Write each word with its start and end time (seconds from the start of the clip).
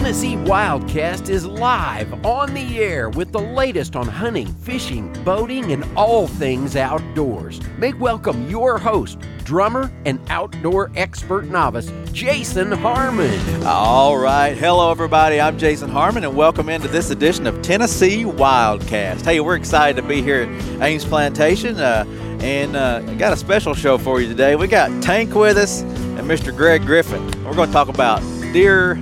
Tennessee 0.00 0.36
Wildcast 0.36 1.28
is 1.28 1.44
live 1.44 2.24
on 2.24 2.54
the 2.54 2.78
air 2.78 3.10
with 3.10 3.32
the 3.32 3.38
latest 3.38 3.96
on 3.96 4.08
hunting, 4.08 4.46
fishing, 4.46 5.12
boating, 5.24 5.72
and 5.72 5.84
all 5.94 6.26
things 6.26 6.74
outdoors. 6.74 7.60
Make 7.76 8.00
welcome 8.00 8.48
your 8.48 8.78
host, 8.78 9.18
drummer 9.44 9.92
and 10.06 10.18
outdoor 10.30 10.90
expert 10.96 11.44
novice, 11.50 11.92
Jason 12.12 12.72
Harmon. 12.72 13.62
All 13.66 14.16
right. 14.16 14.56
Hello, 14.56 14.90
everybody. 14.90 15.38
I'm 15.38 15.58
Jason 15.58 15.90
Harmon, 15.90 16.24
and 16.24 16.34
welcome 16.34 16.70
into 16.70 16.88
this 16.88 17.10
edition 17.10 17.46
of 17.46 17.60
Tennessee 17.60 18.24
Wildcast. 18.24 19.22
Hey, 19.22 19.40
we're 19.40 19.56
excited 19.56 20.00
to 20.00 20.08
be 20.08 20.22
here 20.22 20.44
at 20.44 20.82
Ames 20.82 21.04
Plantation, 21.04 21.76
uh, 21.76 22.06
and 22.40 22.74
uh, 22.74 23.00
got 23.16 23.34
a 23.34 23.36
special 23.36 23.74
show 23.74 23.98
for 23.98 24.22
you 24.22 24.28
today. 24.28 24.56
We 24.56 24.66
got 24.66 25.02
Tank 25.02 25.34
with 25.34 25.58
us 25.58 25.82
and 25.82 26.20
Mr. 26.20 26.56
Greg 26.56 26.86
Griffin. 26.86 27.22
We're 27.44 27.54
going 27.54 27.68
to 27.68 27.72
talk 27.72 27.88
about 27.88 28.22
deer 28.54 28.94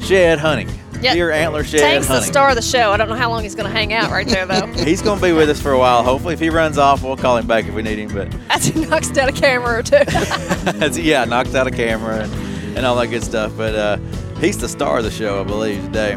shed 0.00 0.38
hunting. 0.38 0.68
Yep. 1.00 1.14
Deer 1.14 1.30
antler 1.30 1.62
shed 1.62 1.80
Tank's 1.80 2.08
the 2.08 2.22
star 2.22 2.50
of 2.50 2.56
the 2.56 2.62
show. 2.62 2.90
I 2.90 2.96
don't 2.96 3.08
know 3.08 3.14
how 3.14 3.28
long 3.30 3.42
he's 3.42 3.54
going 3.54 3.70
to 3.70 3.76
hang 3.76 3.92
out 3.92 4.10
right 4.10 4.26
there, 4.26 4.46
though. 4.46 4.66
He's 4.84 5.02
going 5.02 5.18
to 5.20 5.24
be 5.26 5.32
with 5.32 5.50
us 5.50 5.60
for 5.60 5.72
a 5.72 5.78
while. 5.78 6.02
Hopefully, 6.02 6.32
if 6.34 6.40
he 6.40 6.48
runs 6.48 6.78
off, 6.78 7.02
we'll 7.02 7.18
call 7.18 7.36
him 7.36 7.46
back 7.46 7.66
if 7.66 7.74
we 7.74 7.82
need 7.82 7.98
him. 7.98 8.12
But 8.14 8.34
As 8.48 8.64
he 8.64 8.84
knocks 8.86 9.16
out 9.16 9.28
a 9.28 9.32
camera 9.32 9.78
or 9.78 9.82
two. 9.82 11.02
yeah, 11.02 11.24
knocks 11.24 11.54
out 11.54 11.66
a 11.66 11.70
camera 11.70 12.22
and, 12.22 12.78
and 12.78 12.86
all 12.86 12.96
that 12.96 13.08
good 13.08 13.22
stuff. 13.22 13.52
But 13.56 13.74
uh, 13.74 13.96
he's 14.40 14.58
the 14.58 14.68
star 14.68 14.98
of 14.98 15.04
the 15.04 15.10
show, 15.10 15.40
I 15.40 15.44
believe, 15.44 15.84
today. 15.84 16.16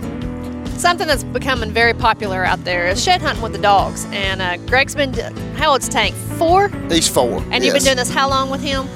Something 0.77 1.07
that's 1.07 1.25
becoming 1.25 1.71
very 1.71 1.93
popular 1.93 2.45
out 2.45 2.63
there 2.63 2.87
is 2.87 3.03
shed 3.03 3.21
hunting 3.21 3.43
with 3.43 3.51
the 3.51 3.57
dogs. 3.57 4.05
And 4.11 4.41
uh, 4.41 4.55
Greg's 4.65 4.95
been, 4.95 5.13
how 5.57 5.71
old's 5.71 5.89
Tank? 5.89 6.15
Four? 6.37 6.69
He's 6.89 7.09
four. 7.09 7.43
And 7.51 7.65
you've 7.65 7.73
been 7.73 7.83
doing 7.83 7.97
this 7.97 8.09
how 8.09 8.29
long 8.29 8.49
with 8.49 8.61
him? 8.61 8.87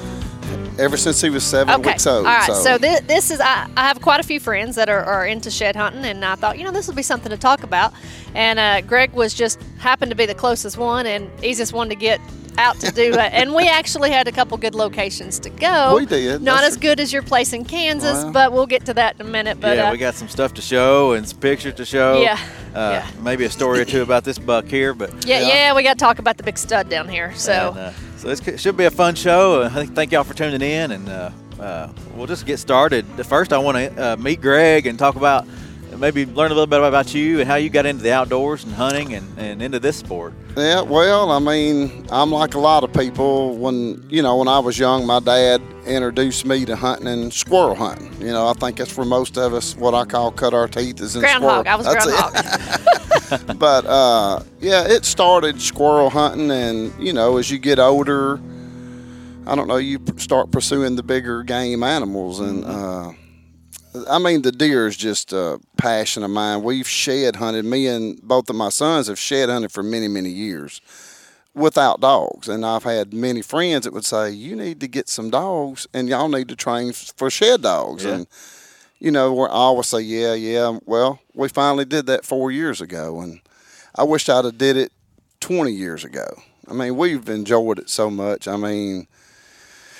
Ever 0.78 0.96
since 0.96 1.20
he 1.20 1.30
was 1.30 1.44
seven 1.44 1.74
Okay. 1.80 1.90
weeks 1.90 2.06
old. 2.06 2.26
All 2.26 2.32
right. 2.32 2.46
So, 2.46 2.54
so 2.54 2.78
this, 2.78 3.00
this 3.02 3.30
is, 3.30 3.40
I, 3.40 3.68
I 3.76 3.82
have 3.88 4.00
quite 4.02 4.20
a 4.20 4.22
few 4.22 4.40
friends 4.40 4.76
that 4.76 4.88
are, 4.88 5.02
are 5.04 5.26
into 5.26 5.50
shed 5.50 5.76
hunting, 5.76 6.04
and 6.04 6.24
I 6.24 6.34
thought, 6.34 6.58
you 6.58 6.64
know, 6.64 6.70
this 6.72 6.86
will 6.88 6.94
be 6.94 7.02
something 7.02 7.30
to 7.30 7.36
talk 7.38 7.62
about. 7.62 7.92
And 8.34 8.58
uh, 8.58 8.80
Greg 8.82 9.12
was 9.12 9.34
just 9.34 9.60
happened 9.78 10.10
to 10.10 10.16
be 10.16 10.26
the 10.26 10.34
closest 10.34 10.76
one 10.78 11.06
and 11.06 11.30
easiest 11.44 11.72
one 11.72 11.88
to 11.88 11.94
get 11.94 12.20
out 12.58 12.78
to 12.80 12.90
do 12.92 13.12
it. 13.12 13.18
and 13.32 13.54
we 13.54 13.68
actually 13.68 14.10
had 14.10 14.28
a 14.28 14.32
couple 14.32 14.56
good 14.58 14.74
locations 14.74 15.38
to 15.40 15.50
go. 15.50 15.96
We 15.96 16.06
did. 16.06 16.42
Not 16.42 16.60
That's 16.62 16.74
as 16.74 16.76
good 16.76 17.00
as 17.00 17.12
your 17.12 17.22
place 17.22 17.52
in 17.52 17.64
Kansas, 17.64 18.24
Well. 18.24 18.32
but 18.32 18.52
we'll 18.52 18.66
get 18.66 18.84
to 18.86 18.94
that 18.94 19.16
in 19.16 19.26
a 19.26 19.28
minute. 19.28 19.60
But 19.60 19.76
yeah, 19.76 19.88
uh, 19.88 19.92
we 19.92 19.98
got 19.98 20.14
some 20.14 20.28
stuff 20.28 20.54
to 20.54 20.62
show 20.62 21.12
and 21.12 21.28
some 21.28 21.38
pictures 21.40 21.74
to 21.74 21.84
show. 21.84 22.20
Yeah, 22.20 22.38
Uh, 22.74 23.02
yeah. 23.04 23.22
Maybe 23.22 23.44
a 23.44 23.50
story 23.50 23.80
or 23.80 23.84
two 23.84 24.02
about 24.02 24.24
this 24.24 24.38
buck 24.38 24.66
here, 24.66 24.94
but 24.94 25.10
yeah, 25.26 25.40
Yeah. 25.40 25.48
yeah, 25.48 25.74
we 25.74 25.82
got 25.82 25.98
to 25.98 26.04
talk 26.04 26.18
about 26.18 26.36
the 26.36 26.42
big 26.42 26.58
stud 26.58 26.88
down 26.88 27.08
here. 27.08 27.32
So. 27.34 27.52
and, 27.70 27.78
uh, 27.78 27.92
so 28.18 28.28
this 28.34 28.60
should 28.60 28.76
be 28.76 28.84
a 28.84 28.90
fun 28.90 29.14
show. 29.14 29.62
Uh, 29.62 29.66
I 29.66 29.68
think 29.70 29.94
thank 29.94 30.12
y'all 30.12 30.24
for 30.24 30.34
tuning 30.34 30.62
in, 30.62 30.92
and 30.92 31.08
uh, 31.08 31.30
uh, 31.60 31.88
we'll 32.14 32.26
just 32.26 32.46
get 32.46 32.58
started. 32.58 33.04
First, 33.26 33.52
I 33.52 33.58
want 33.58 33.76
to 33.76 34.12
uh, 34.12 34.16
meet 34.16 34.40
Greg 34.40 34.86
and 34.86 34.98
talk 34.98 35.16
about 35.16 35.46
maybe 35.98 36.26
learn 36.26 36.50
a 36.50 36.54
little 36.54 36.66
bit 36.66 36.82
about 36.82 37.14
you 37.14 37.40
and 37.40 37.48
how 37.48 37.56
you 37.56 37.70
got 37.70 37.86
into 37.86 38.02
the 38.02 38.12
outdoors 38.12 38.64
and 38.64 38.72
hunting 38.74 39.14
and, 39.14 39.38
and 39.38 39.62
into 39.62 39.78
this 39.80 39.96
sport. 39.96 40.32
yeah, 40.56 40.80
well, 40.80 41.30
I 41.30 41.38
mean, 41.38 42.06
I'm 42.10 42.30
like 42.30 42.54
a 42.54 42.60
lot 42.60 42.84
of 42.84 42.92
people. 42.92 43.56
When 43.56 44.04
you 44.08 44.22
know, 44.22 44.36
when 44.36 44.48
I 44.48 44.58
was 44.58 44.78
young, 44.78 45.06
my 45.06 45.20
dad 45.20 45.60
introduced 45.86 46.46
me 46.46 46.64
to 46.64 46.76
hunting 46.76 47.06
and 47.08 47.32
squirrel 47.32 47.74
hunting. 47.74 48.12
You 48.20 48.32
know, 48.32 48.48
I 48.48 48.52
think 48.54 48.76
that's 48.78 48.92
for 48.92 49.04
most 49.04 49.36
of 49.36 49.52
us 49.54 49.76
what 49.76 49.94
I 49.94 50.04
call 50.04 50.30
cut 50.32 50.54
our 50.54 50.68
teeth 50.68 51.00
is 51.00 51.16
in 51.16 51.22
Groundhog. 51.22 51.66
squirrel. 51.66 51.68
I 51.68 51.76
was 51.76 51.86
That's 51.86 52.06
it. 52.06 53.28
groundhog. 53.30 53.58
but 53.58 53.84
uh, 53.86 54.42
yeah, 54.60 54.84
it 54.86 55.04
started 55.04 55.60
squirrel 55.60 56.10
hunting, 56.10 56.50
and 56.50 56.92
you 56.98 57.12
know, 57.12 57.36
as 57.38 57.50
you 57.50 57.58
get 57.58 57.78
older, 57.78 58.40
I 59.46 59.54
don't 59.54 59.68
know, 59.68 59.76
you 59.76 60.00
start 60.16 60.50
pursuing 60.50 60.96
the 60.96 61.02
bigger 61.02 61.42
game 61.42 61.82
animals, 61.82 62.40
and 62.40 62.64
uh, 62.64 63.12
I 64.08 64.18
mean, 64.18 64.42
the 64.42 64.52
deer 64.52 64.86
is 64.86 64.96
just 64.96 65.32
a 65.32 65.60
passion 65.76 66.24
of 66.24 66.30
mine. 66.30 66.62
We've 66.62 66.88
shed 66.88 67.36
hunted. 67.36 67.64
Me 67.64 67.86
and 67.86 68.20
both 68.22 68.50
of 68.50 68.56
my 68.56 68.68
sons 68.68 69.06
have 69.06 69.18
shed 69.18 69.48
hunted 69.48 69.70
for 69.70 69.82
many, 69.82 70.08
many 70.08 70.30
years 70.30 70.80
without 71.54 72.00
dogs, 72.00 72.48
and 72.48 72.66
I've 72.66 72.82
had 72.82 73.14
many 73.14 73.40
friends 73.40 73.84
that 73.84 73.92
would 73.92 74.04
say, 74.04 74.30
"You 74.30 74.56
need 74.56 74.80
to 74.80 74.88
get 74.88 75.08
some 75.08 75.30
dogs, 75.30 75.86
and 75.94 76.08
y'all 76.08 76.28
need 76.28 76.48
to 76.48 76.56
train 76.56 76.92
for 76.92 77.30
shed 77.30 77.62
dogs." 77.62 78.04
Yeah. 78.04 78.14
And 78.14 78.26
you 78.98 79.10
know, 79.10 79.32
where 79.32 79.48
I 79.48 79.52
always 79.52 79.86
say, 79.86 80.00
"Yeah, 80.00 80.34
yeah." 80.34 80.78
Well, 80.84 81.20
we 81.32 81.48
finally 81.48 81.84
did 81.84 82.06
that 82.06 82.24
four 82.24 82.50
years 82.50 82.80
ago, 82.80 83.20
and 83.20 83.40
I 83.94 84.02
wish 84.02 84.28
I'd 84.28 84.44
have 84.44 84.58
did 84.58 84.76
it 84.76 84.92
twenty 85.38 85.72
years 85.72 86.04
ago. 86.04 86.42
I 86.68 86.72
mean, 86.72 86.96
we've 86.96 87.28
enjoyed 87.28 87.78
it 87.78 87.90
so 87.90 88.10
much. 88.10 88.48
I 88.48 88.56
mean. 88.56 89.06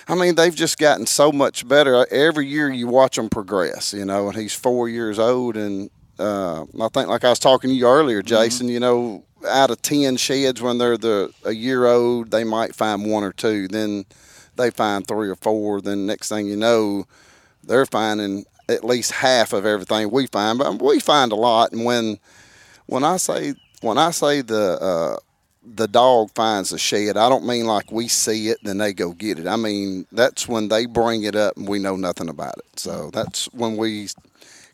I 0.06 0.14
mean, 0.14 0.34
they've 0.34 0.54
just 0.54 0.78
gotten 0.78 1.06
so 1.06 1.32
much 1.32 1.66
better. 1.66 2.06
Every 2.10 2.46
year 2.46 2.70
you 2.70 2.86
watch 2.86 3.16
them 3.16 3.30
progress, 3.30 3.92
you 3.94 4.04
know, 4.04 4.28
and 4.28 4.36
he's 4.36 4.54
four 4.54 4.88
years 4.88 5.18
old. 5.18 5.56
And 5.56 5.90
uh, 6.18 6.62
I 6.62 6.88
think, 6.88 7.08
like 7.08 7.24
I 7.24 7.30
was 7.30 7.38
talking 7.38 7.70
to 7.70 7.74
you 7.74 7.86
earlier, 7.86 8.22
Jason, 8.22 8.68
you 8.68 8.80
know, 8.80 9.24
out 9.48 9.70
of 9.70 9.80
10 9.82 10.16
sheds 10.16 10.60
when 10.60 10.78
they're 10.78 10.96
the 10.98 11.32
a 11.44 11.52
year 11.52 11.86
old, 11.86 12.30
they 12.30 12.44
might 12.44 12.74
find 12.74 13.10
one 13.10 13.24
or 13.24 13.32
two. 13.32 13.68
Then 13.68 14.04
they 14.56 14.70
find 14.70 15.06
three 15.06 15.28
or 15.28 15.36
four. 15.36 15.80
Then 15.80 16.06
next 16.06 16.28
thing 16.28 16.46
you 16.46 16.56
know, 16.56 17.06
they're 17.62 17.86
finding 17.86 18.44
at 18.68 18.84
least 18.84 19.12
half 19.12 19.52
of 19.52 19.66
everything 19.66 20.10
we 20.10 20.26
find. 20.26 20.58
But 20.58 20.80
we 20.80 21.00
find 21.00 21.32
a 21.32 21.36
lot. 21.36 21.72
And 21.72 21.84
when 21.84 22.18
when 22.86 23.04
I 23.04 23.16
say 23.16 23.54
when 23.80 23.98
I 23.98 24.10
say 24.10 24.40
the 24.40 24.78
uh, 24.80 25.16
the 25.66 25.88
dog 25.88 26.30
finds 26.34 26.72
a 26.72 26.78
shed, 26.78 27.16
I 27.16 27.28
don't 27.28 27.46
mean 27.46 27.64
like 27.66 27.90
we 27.90 28.08
see 28.08 28.48
it 28.48 28.58
and 28.60 28.68
then 28.68 28.78
they 28.78 28.92
go 28.92 29.12
get 29.12 29.38
it. 29.38 29.46
I 29.46 29.56
mean 29.56 30.06
that's 30.12 30.46
when 30.48 30.68
they 30.68 30.86
bring 30.86 31.24
it 31.24 31.34
up 31.36 31.56
and 31.56 31.66
we 31.68 31.78
know 31.78 31.96
nothing 31.96 32.28
about 32.28 32.58
it. 32.58 32.78
So 32.78 33.10
that's 33.12 33.46
when 33.52 33.76
we 33.76 34.08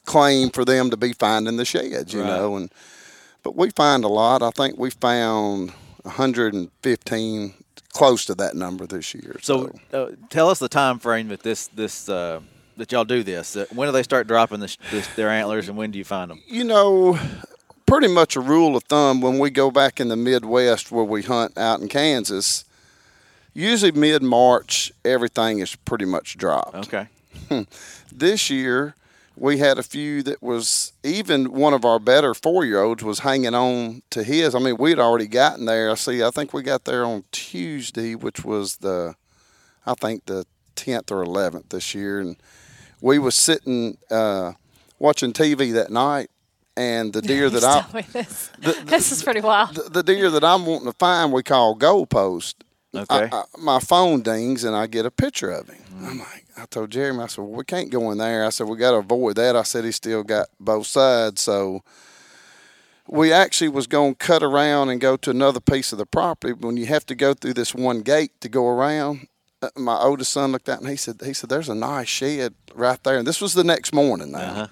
claim 0.05 0.51
for 0.51 0.65
them 0.65 0.91
to 0.91 0.97
be 0.97 1.13
finding 1.13 1.57
the 1.57 1.65
sheds, 1.65 2.13
you 2.13 2.21
Right. 2.21 2.29
know. 2.29 2.57
And 2.57 2.71
but 3.43 3.57
we 3.57 3.71
find 3.71 4.05
a 4.05 4.09
lot. 4.09 4.43
I 4.43 4.51
think 4.51 4.79
we 4.79 4.91
found 4.91 5.73
115, 6.03 7.55
close 7.93 8.25
to 8.27 8.35
that 8.37 8.55
number 8.55 8.87
this 8.87 9.15
year. 9.15 9.37
So, 9.43 9.71
uh, 9.93 10.09
tell 10.29 10.49
us 10.49 10.59
the 10.59 10.69
time 10.69 10.99
frame 10.99 11.29
that 11.29 11.43
this 11.43 11.69
this 11.69 12.09
uh, 12.09 12.41
that 12.77 12.93
y'all 12.93 13.05
do 13.05 13.23
this. 13.23 13.57
Uh, 13.57 13.67
when 13.71 13.89
do 13.89 13.93
they 13.93 14.03
start 14.03 14.27
dropping 14.27 14.61
this, 14.61 14.77
this, 14.91 15.07
their 15.09 15.29
antlers, 15.29 15.69
and 15.69 15.77
when 15.77 15.91
do 15.91 15.99
you 15.99 16.05
find 16.05 16.31
them? 16.31 16.41
you 16.47 16.65
know, 16.65 17.19
pretty 17.91 18.07
much 18.07 18.37
a 18.37 18.41
rule 18.41 18.77
of 18.77 18.85
thumb 18.85 19.21
when 19.21 19.41
we 19.41 19.51
go 19.51 19.69
back 19.69 19.99
in 19.99 20.07
the 20.07 20.17
Midwest 20.17 20.93
where 20.93 21.05
we 21.05 21.23
hunt 21.23 21.59
out 21.59 21.81
in 21.81 21.89
Kansas, 21.89 22.65
usually 23.53 23.91
mid 23.91 24.23
March, 24.23 24.93
everything 25.05 25.59
is 25.59 25.75
pretty 25.75 26.05
much 26.05 26.39
dropped. 26.39 26.77
Okay. 26.77 27.09
This 28.13 28.51
year, 28.51 28.95
we 29.37 29.59
had 29.59 29.79
a 29.79 29.83
few 29.83 30.23
that 30.25 30.43
was 30.43 30.93
even 31.03 31.53
one 31.53 31.73
of 31.75 31.85
our 31.85 31.99
better 31.99 32.35
four 32.35 32.65
year 32.65 32.83
olds 32.83 33.03
was 33.03 33.21
hanging 33.21 33.55
on 33.55 34.03
to 34.11 34.23
his. 34.23 34.55
I 34.55 34.61
mean, 34.61 34.77
we'd 34.77 34.99
already 34.99 35.27
gotten 35.27 35.65
there. 35.65 35.91
I 35.91 35.95
see, 35.95 36.23
I 36.23 36.31
think 36.31 36.53
we 36.53 36.63
got 36.63 36.85
there 36.85 37.05
on 37.05 37.25
Tuesday, 37.33 38.15
which 38.15 38.45
was 38.45 38.77
the, 38.77 39.15
I 39.85 39.95
think 39.95 40.27
the 40.27 40.45
10th 40.77 41.11
or 41.11 41.25
11th 41.25 41.71
this 41.71 41.95
year. 41.95 42.21
And 42.21 42.37
we 43.01 43.19
was 43.19 43.35
sitting 43.35 43.99
uh, 44.11 44.53
watching 44.99 45.33
TV 45.33 45.73
that 45.73 45.91
night. 45.91 46.31
And 46.81 47.13
the 47.13 47.21
deer 47.21 47.51
that 47.51 47.63
I, 47.63 47.81
Tell 47.83 47.95
me 47.95 48.07
this. 48.11 48.51
this 48.85 49.13
is 49.13 49.23
pretty 49.23 49.43
wild. 49.43 49.75
the, 49.75 49.91
the 49.91 50.03
deer 50.03 50.31
that 50.31 50.43
I'm 50.43 50.65
wanting 50.65 50.87
to 50.87 50.97
find, 50.97 51.31
we 51.31 51.43
call 51.43 51.77
goalpost. 51.77 52.55
Okay. 52.95 53.29
I, 53.31 53.37
I, 53.37 53.45
my 53.59 53.81
phone 53.81 54.23
dings 54.23 54.65
and 54.65 54.75
I 54.75 54.87
get 54.87 55.05
a 55.05 55.11
picture 55.11 55.51
of 55.51 55.69
him. 55.69 55.83
I'm 56.03 56.19
like, 56.19 56.47
I 56.57 56.65
told 56.65 56.91
Jeremy, 56.91 57.23
I 57.23 57.27
said, 57.27 57.43
well, 57.43 57.53
we 57.53 57.65
can't 57.65 57.91
go 57.91 58.11
in 58.11 58.19
there. 58.19 58.47
I 58.47 58.49
said, 58.49 58.67
we 58.67 58.79
got 58.79 58.93
to 58.93 58.97
avoid 58.97 59.37
that. 59.37 59.57
I 59.57 59.63
said, 59.63 59.85
he 59.85 59.93
still 59.93 60.23
got 60.23 60.49
both 60.59 60.87
sides. 60.87 61.43
So 61.43 61.83
we 63.07 63.31
actually 63.31 63.69
was 63.69 63.87
going 63.87 64.15
to 64.15 64.19
cut 64.19 64.43
around 64.43 64.89
and 64.89 65.01
go 65.01 65.17
to 65.19 65.31
another 65.31 65.61
piece 65.61 65.93
of 65.93 65.99
the 65.99 66.07
property. 66.07 66.55
When 66.55 66.79
you 66.79 66.87
have 66.87 67.05
to 67.07 67.15
go 67.15 67.35
through 67.35 67.55
this 67.55 67.75
one 67.75 68.01
gate 68.01 68.41
to 68.41 68.49
go 68.49 68.67
around, 68.67 69.29
uh, 69.61 69.69
my 69.77 69.99
oldest 69.99 70.33
son 70.33 70.53
looked 70.53 70.69
out 70.71 70.81
and 70.81 70.89
he 70.89 70.97
said, 70.97 71.21
he 71.23 71.35
said, 71.35 71.51
there's 71.51 71.69
a 71.69 71.75
nice 71.75 72.09
shed 72.09 72.55
right 72.75 73.03
there. 73.05 73.19
And 73.19 73.27
this 73.27 73.43
was 73.43 73.53
the 73.53 73.65
next 73.65 73.93
morning 73.93 74.33
now. 74.33 74.39
Uh-huh. 74.39 74.67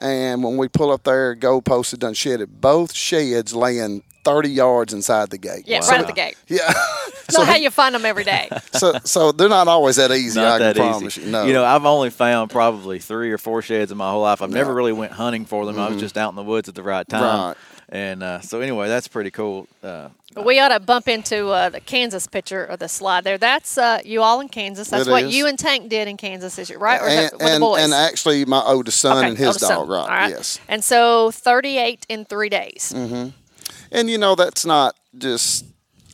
And 0.00 0.42
when 0.42 0.56
we 0.56 0.68
pull 0.68 0.90
up 0.90 1.04
there, 1.04 1.36
goalpost 1.36 1.90
had 1.90 2.00
done 2.00 2.14
shed 2.14 2.40
it. 2.40 2.60
Both 2.60 2.94
sheds 2.94 3.54
laying 3.54 4.02
30 4.24 4.50
yards 4.50 4.92
inside 4.92 5.30
the 5.30 5.38
gate. 5.38 5.64
Yeah, 5.66 5.80
So- 5.80 5.92
right 5.92 6.00
at 6.00 6.06
the 6.06 6.12
gate. 6.12 6.36
Yeah. 6.48 6.72
Not 7.32 7.46
how 7.46 7.54
you 7.56 7.70
find 7.70 7.94
them 7.94 8.04
every 8.04 8.24
day. 8.24 8.48
so 8.72 8.94
so 9.04 9.30
they're 9.30 9.48
not 9.48 9.68
always 9.68 9.94
that 9.96 10.10
easy. 10.10 10.40
Not 10.40 10.54
I 10.54 10.58
that 10.58 10.74
can 10.76 10.90
promise 10.90 11.16
easy. 11.16 11.26
you. 11.26 11.32
No, 11.32 11.44
You 11.44 11.52
know, 11.52 11.64
I've 11.64 11.84
only 11.84 12.10
found 12.10 12.50
probably 12.50 12.98
three 12.98 13.30
or 13.30 13.38
four 13.38 13.62
sheds 13.62 13.92
in 13.92 13.98
my 13.98 14.10
whole 14.10 14.22
life. 14.22 14.42
I've 14.42 14.50
never 14.50 14.74
really 14.74 14.92
went 14.92 15.12
hunting 15.12 15.44
for 15.44 15.64
them. 15.64 15.78
I 15.78 15.88
was 15.90 16.00
just 16.00 16.18
out 16.18 16.30
in 16.30 16.34
the 16.34 16.42
woods 16.42 16.68
at 16.68 16.74
the 16.74 16.82
right 16.82 17.06
time. 17.08 17.22
Mm-hmm. 17.22 17.48
Right. 17.50 17.56
And 17.92 18.22
uh, 18.22 18.40
so 18.40 18.60
anyway, 18.60 18.86
that's 18.86 19.08
pretty 19.08 19.32
cool. 19.32 19.66
Uh, 19.82 20.10
we 20.46 20.60
ought 20.60 20.68
to 20.68 20.78
bump 20.78 21.08
into 21.08 21.48
uh, 21.48 21.70
the 21.70 21.80
Kansas 21.80 22.28
picture 22.28 22.70
or 22.70 22.76
the 22.76 22.88
slide 22.88 23.24
there. 23.24 23.36
That's 23.36 23.76
uh, 23.76 23.98
you 24.04 24.22
all 24.22 24.40
in 24.40 24.48
Kansas. 24.48 24.88
That's 24.90 25.08
It 25.08 25.10
what 25.10 25.24
is. 25.24 25.34
you 25.34 25.48
and 25.48 25.58
Tank 25.58 25.88
did 25.90 26.06
in 26.06 26.16
Kansas 26.16 26.54
this 26.54 26.70
year, 26.70 26.78
right? 26.78 27.02
Or 27.02 27.08
is 27.08 27.14
and, 27.14 27.24
that 27.24 27.32
with 27.32 27.40
the 27.40 27.46
and, 27.52 27.60
boys? 27.60 27.82
and 27.82 27.92
actually, 27.92 28.44
my 28.44 28.62
oldest 28.64 29.00
son 29.00 29.18
Okay, 29.18 29.28
and 29.30 29.36
his 29.36 29.46
oldest 29.48 29.66
son. 29.66 29.76
dog, 29.76 29.88
right? 29.88 29.98
All 30.02 30.06
right. 30.06 30.30
Yes. 30.30 30.60
And 30.68 30.84
so 30.84 31.32
38 31.32 32.06
in 32.08 32.24
three 32.26 32.48
days. 32.48 32.92
And 32.94 34.08
you 34.08 34.18
know 34.18 34.36
that's 34.36 34.64
not 34.64 34.94
just. 35.18 35.64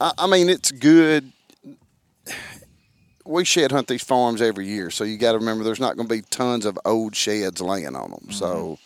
I, 0.00 0.12
I 0.16 0.26
mean, 0.26 0.48
it's 0.48 0.70
good. 0.72 1.30
we 3.26 3.44
shed 3.44 3.70
hunt 3.72 3.88
these 3.88 4.02
farms 4.04 4.40
every 4.40 4.66
year, 4.66 4.90
so 4.90 5.04
you 5.04 5.18
got 5.18 5.32
to 5.32 5.38
remember 5.38 5.62
there's 5.64 5.80
not 5.80 5.96
going 5.96 6.08
to 6.08 6.14
be 6.14 6.22
tons 6.22 6.64
of 6.64 6.78
old 6.86 7.14
sheds 7.14 7.60
laying 7.60 7.94
on 7.96 8.10
them. 8.12 8.30
So, 8.30 8.78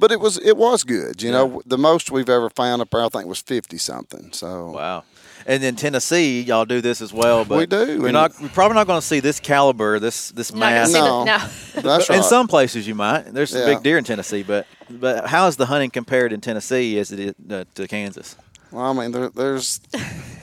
but 0.00 0.10
it 0.10 0.18
was 0.20 0.38
it 0.38 0.56
was 0.56 0.82
good. 0.82 1.22
You 1.22 1.30
know, 1.30 1.62
the 1.66 1.78
most 1.78 2.10
we've 2.10 2.28
ever 2.28 2.50
found 2.50 2.82
up 2.82 2.90
there, 2.90 3.04
I 3.04 3.08
think, 3.08 3.26
was 3.26 3.40
fifty 3.40 3.78
something. 3.78 4.32
So 4.32 4.72
Wow. 4.72 5.04
And 5.46 5.64
in 5.64 5.74
Tennessee, 5.74 6.42
y'all 6.42 6.66
do 6.66 6.82
this 6.82 7.00
as 7.00 7.14
well, 7.14 7.46
but 7.46 7.56
We 7.58 7.66
do, 7.66 7.98
We're 8.00 8.08
and- 8.08 8.12
not. 8.12 8.38
You're 8.40 8.50
probably 8.50 8.74
not 8.74 8.86
going 8.86 9.00
to 9.00 9.06
see 9.06 9.20
this 9.20 9.40
caliber, 9.40 9.98
this 9.98 10.30
this 10.32 10.52
mass. 10.52 10.92
No. 10.92 11.24
no. 11.24 11.38
that's 11.76 12.10
right. 12.10 12.18
In 12.18 12.22
some 12.22 12.46
places, 12.46 12.86
you 12.86 12.94
might. 12.94 13.22
There's 13.22 13.50
some 13.50 13.60
Yeah. 13.60 13.74
big 13.74 13.82
deer 13.82 13.96
in 13.98 14.04
Tennessee, 14.04 14.42
but 14.42 14.66
but 14.90 15.26
how 15.28 15.46
is 15.46 15.56
the 15.56 15.66
hunting 15.66 15.90
compared 15.90 16.32
in 16.34 16.40
Tennessee 16.42 16.98
as 16.98 17.10
it 17.10 17.20
is 17.20 17.34
uh, 17.50 17.64
to 17.74 17.88
Kansas? 17.88 18.36
Well, 18.72 18.84
I 18.84 18.92
mean, 18.92 19.12
there, 19.12 19.28
there's 19.30 19.80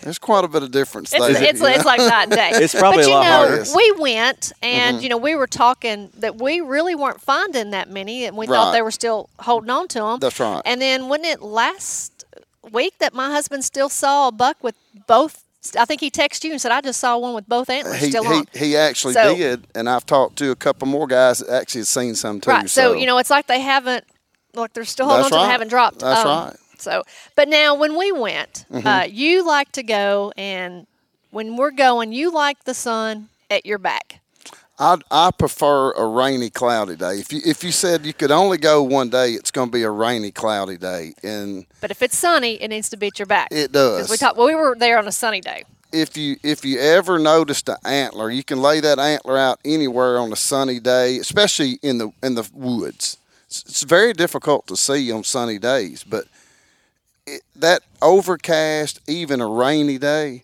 there's 0.01 0.19
quite 0.19 0.43
a 0.43 0.47
bit 0.47 0.63
of 0.63 0.71
difference 0.71 1.11
It's, 1.13 1.21
there. 1.25 1.43
it's, 1.43 1.61
it's 1.61 1.85
like 1.85 1.99
night 1.99 2.23
and 2.23 2.31
day. 2.31 2.51
It's 2.55 2.73
probably 2.73 2.99
but 3.03 3.05
a 3.05 3.09
you 3.09 3.13
lot 3.15 3.23
know, 3.23 3.47
harder. 3.47 3.63
we 3.75 3.91
went 3.99 4.51
and 4.61 5.01
you 5.01 5.09
know 5.09 5.17
we 5.17 5.35
were 5.35 5.47
talking 5.47 6.09
that 6.17 6.37
we 6.37 6.61
really 6.61 6.95
weren't 6.95 7.21
finding 7.21 7.71
that 7.71 7.89
many, 7.89 8.25
and 8.25 8.37
we 8.37 8.47
thought 8.47 8.71
they 8.71 8.81
were 8.81 8.91
still 8.91 9.29
holding 9.39 9.69
on 9.69 9.87
to 9.89 9.99
them. 9.99 10.19
That's 10.19 10.39
right. 10.39 10.61
And 10.65 10.81
then 10.81 11.07
wasn't 11.09 11.27
it 11.27 11.41
last 11.41 12.25
week 12.71 12.97
that 12.99 13.13
my 13.13 13.29
husband 13.31 13.63
still 13.63 13.89
saw 13.89 14.27
a 14.29 14.31
buck 14.31 14.57
with 14.63 14.75
both? 15.07 15.43
I 15.77 15.83
think 15.83 15.99
he 15.99 16.09
texted 16.09 16.45
you 16.45 16.51
and 16.51 16.61
said 16.61 16.71
I 16.71 16.79
just 16.79 16.99
saw 16.99 17.17
one 17.17 17.33
with 17.33 17.47
both 17.49 17.69
antlers 17.69 17.99
he, 17.99 18.09
still 18.09 18.23
he, 18.23 18.29
on. 18.29 18.45
he 18.53 18.77
actually 18.77 19.13
So- 19.15 19.35
did, 19.35 19.67
and 19.75 19.89
I've 19.89 20.05
talked 20.05 20.37
to 20.37 20.51
a 20.51 20.55
couple 20.55 20.87
more 20.87 21.07
guys 21.07 21.39
that 21.39 21.49
actually 21.49 21.81
have 21.81 21.87
seen 21.89 22.15
some 22.15 22.39
too. 22.39 22.49
Right. 22.51 22.69
So, 22.69 22.93
you 22.93 23.05
know, 23.05 23.17
it's 23.17 23.29
like 23.29 23.47
they 23.47 23.59
haven't, 23.59 24.05
like 24.53 24.71
they're 24.73 24.85
still 24.85 25.07
holding 25.07 25.23
That's 25.23 25.33
on 25.33 25.39
to 25.39 25.41
them, 25.41 25.45
right. 25.47 25.51
haven't 25.51 25.67
dropped. 25.67 25.99
That's 25.99 26.21
Um, 26.21 26.27
right. 26.47 26.55
Mm-hmm. 26.77 26.89
So, 26.89 27.03
but 27.35 27.47
now 27.47 27.75
when 27.75 27.97
we 27.97 28.11
went, 28.11 28.65
uh, 28.71 29.07
you 29.09 29.45
like 29.45 29.71
to 29.73 29.83
go, 29.83 30.31
and 30.37 30.87
when 31.31 31.57
we're 31.57 31.71
going, 31.71 32.13
you 32.13 32.31
like 32.31 32.63
the 32.65 32.73
sun 32.73 33.29
at 33.49 33.65
your 33.65 33.77
back. 33.77 34.19
I 34.79 34.97
I 35.09 35.31
prefer 35.31 35.91
a 35.93 36.05
rainy, 36.05 36.51
cloudy 36.51 36.95
day. 36.95 37.15
If 37.19 37.33
you 37.33 37.41
if 37.43 37.63
you 37.63 37.71
said 37.71 38.05
you 38.05 38.13
could 38.13 38.29
only 38.31 38.57
go 38.59 38.83
one 38.83 39.09
day, 39.09 39.31
it's 39.31 39.49
going 39.49 39.69
to 39.69 39.71
be 39.71 39.81
a 39.83 39.89
rainy, 39.89 40.31
cloudy 40.31 40.77
day, 40.77 41.13
and 41.23 41.65
But 41.81 41.89
if 41.89 42.03
it's 42.03 42.15
sunny, 42.17 42.61
it 42.61 42.67
needs 42.67 42.89
to 42.89 42.97
be 42.97 43.07
at 43.07 43.17
your 43.17 43.25
back. 43.25 43.47
it 43.51 43.71
does. 43.71 44.09
we 44.09 44.17
talked. 44.17 44.37
Well, 44.37 44.45
we 44.47 44.53
were 44.55 44.75
there 44.77 44.99
on 44.99 45.07
a 45.07 45.11
sunny 45.11 45.41
day. 45.41 45.63
if 45.91 46.15
you 46.15 46.35
if 46.43 46.63
you 46.63 46.79
ever 46.79 47.17
noticed 47.17 47.67
an 47.69 47.77
antler, 47.85 48.29
you 48.29 48.43
can 48.43 48.61
lay 48.61 48.79
that 48.81 48.99
antler 48.99 49.35
out 49.37 49.59
anywhere 49.65 50.19
on 50.19 50.31
a 50.31 50.35
sunny 50.35 50.79
day, 50.79 51.17
especially 51.17 51.79
in 51.81 51.97
the 51.97 52.11
in 52.21 52.35
the 52.35 52.47
woods. 52.53 53.17
It's, 53.47 53.63
it's 53.63 53.83
very 53.83 54.13
difficult 54.13 54.67
to 54.67 54.75
see 54.77 55.11
on 55.11 55.23
sunny 55.23 55.57
days, 55.57 56.03
but 56.03 56.25
it, 57.27 57.41
that 57.55 57.81
overcast, 58.01 58.99
even 59.07 59.41
a 59.41 59.47
rainy 59.47 59.97
day, 59.97 60.43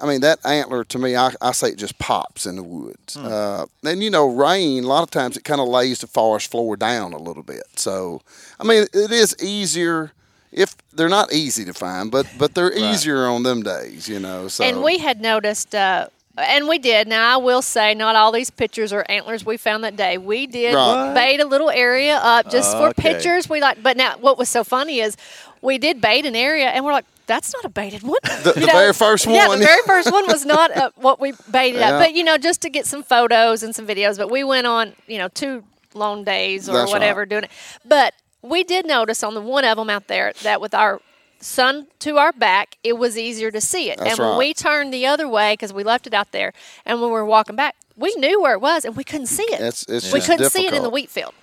I 0.00 0.06
mean 0.06 0.20
that 0.20 0.38
antler 0.44 0.84
to 0.84 0.98
me, 0.98 1.16
I, 1.16 1.32
I 1.40 1.50
say 1.52 1.70
it 1.70 1.78
just 1.78 1.98
pops 1.98 2.46
in 2.46 2.54
the 2.56 2.62
woods. 2.62 3.16
Uh, 3.16 3.66
and 3.84 4.02
you 4.02 4.10
know, 4.10 4.26
rain 4.28 4.84
a 4.84 4.86
lot 4.86 5.02
of 5.02 5.10
times 5.10 5.36
it 5.36 5.42
kind 5.44 5.60
of 5.60 5.66
lays 5.68 5.98
the 6.00 6.06
forest 6.06 6.50
floor 6.50 6.76
down 6.76 7.12
a 7.12 7.18
little 7.18 7.42
bit. 7.42 7.64
So 7.76 8.22
I 8.60 8.64
mean, 8.64 8.86
it 8.92 9.10
is 9.10 9.34
easier. 9.42 10.12
If 10.52 10.76
they're 10.94 11.08
not 11.10 11.32
easy 11.32 11.64
to 11.64 11.74
find, 11.74 12.10
but 12.10 12.26
but 12.38 12.54
they're 12.54 12.72
easier 12.92 13.26
on 13.26 13.42
them 13.42 13.62
days, 13.62 14.08
you 14.08 14.20
know. 14.20 14.48
So 14.48 14.64
And 14.64 14.82
we 14.84 14.98
had 14.98 15.20
noticed, 15.20 15.74
uh, 15.74 16.08
and 16.38 16.68
we 16.68 16.78
did. 16.78 17.08
Now 17.08 17.34
I 17.34 17.36
will 17.36 17.60
say, 17.62 17.94
not 17.94 18.14
all 18.16 18.32
these 18.32 18.48
pictures 18.50 18.92
are 18.92 19.04
antlers 19.08 19.44
we 19.44 19.56
found 19.56 19.82
that 19.84 19.96
day. 19.96 20.16
We 20.16 20.46
did 20.46 20.74
Right. 20.74 21.14
bait 21.14 21.40
a 21.40 21.44
little 21.44 21.70
area 21.70 22.16
up 22.16 22.48
just 22.50 22.76
for 22.78 22.88
Okay. 22.88 23.02
pictures. 23.12 23.48
We 23.50 23.60
like, 23.60 23.82
but 23.82 23.96
now 23.96 24.16
what 24.18 24.38
was 24.38 24.48
so 24.48 24.62
funny 24.64 25.00
is 25.00 25.16
we 25.62 25.78
did 25.78 26.00
bait 26.00 26.26
an 26.26 26.36
area, 26.36 26.66
and 26.68 26.84
we're 26.84 26.92
like. 26.92 27.06
That's 27.26 27.52
not 27.52 27.62
a 27.66 27.68
baited 27.68 28.02
one. 28.04 28.16
The- 28.22 28.54
You 28.56 28.60
the 28.64 28.72
very 28.72 28.94
first 28.94 29.26
one. 29.26 29.34
Yeah, 29.34 29.48
the 29.48 29.58
very 29.58 29.82
first 29.84 30.10
one 30.10 30.26
was 30.28 30.46
not 30.46 30.74
uh, 30.74 30.88
what 30.96 31.20
we 31.20 31.34
baited 31.50 31.78
Yeah. 31.82 31.90
up. 31.90 32.00
But 32.00 32.14
you 32.14 32.24
know, 32.24 32.38
just 32.38 32.62
to 32.62 32.70
get 32.70 32.86
some 32.86 33.02
photos 33.02 33.62
and 33.62 33.74
some 33.76 33.86
videos. 33.86 34.16
But 34.16 34.30
we 34.30 34.42
went 34.44 34.66
on, 34.66 34.94
you 35.06 35.18
know, 35.18 35.28
two 35.28 35.62
long 35.92 36.24
days 36.24 36.70
or 36.70 36.72
That's 36.72 36.90
whatever 36.90 37.20
right. 37.20 37.28
doing 37.28 37.44
it. 37.44 37.50
But 37.84 38.14
we 38.40 38.64
did 38.64 38.86
notice 38.86 39.22
on 39.22 39.34
the 39.34 39.42
one 39.42 39.66
of 39.66 39.76
them 39.76 39.90
out 39.90 40.06
there 40.08 40.32
that 40.42 40.62
with 40.62 40.72
our 40.72 41.02
sun 41.38 41.88
to 41.98 42.16
our 42.16 42.32
back, 42.32 42.78
it 42.82 42.94
was 42.96 43.18
easier 43.18 43.50
to 43.50 43.60
see 43.60 43.90
it. 43.90 43.98
That's 43.98 44.12
and 44.12 44.18
when 44.20 44.28
right. 44.30 44.38
we 44.38 44.54
turned 44.54 44.90
the 44.94 45.04
other 45.04 45.28
way 45.28 45.52
because 45.52 45.70
we 45.74 45.84
left 45.84 46.06
it 46.06 46.14
out 46.14 46.32
there, 46.32 46.54
and 46.86 46.98
when 46.98 47.10
we 47.10 47.12
were 47.12 47.26
walking 47.26 47.56
back, 47.56 47.76
we 47.94 48.14
knew 48.16 48.40
where 48.40 48.54
it 48.54 48.62
was 48.62 48.86
and 48.86 48.96
we 48.96 49.04
couldn't 49.04 49.26
see 49.26 49.42
it. 49.42 49.60
It's- 49.60 49.84
it's 49.86 50.10
we 50.14 50.20
just 50.20 50.30
couldn't 50.30 50.48
see 50.48 50.66
it 50.66 50.72
in 50.72 50.82
the 50.82 50.88
wheat 50.88 51.10
field. 51.10 51.34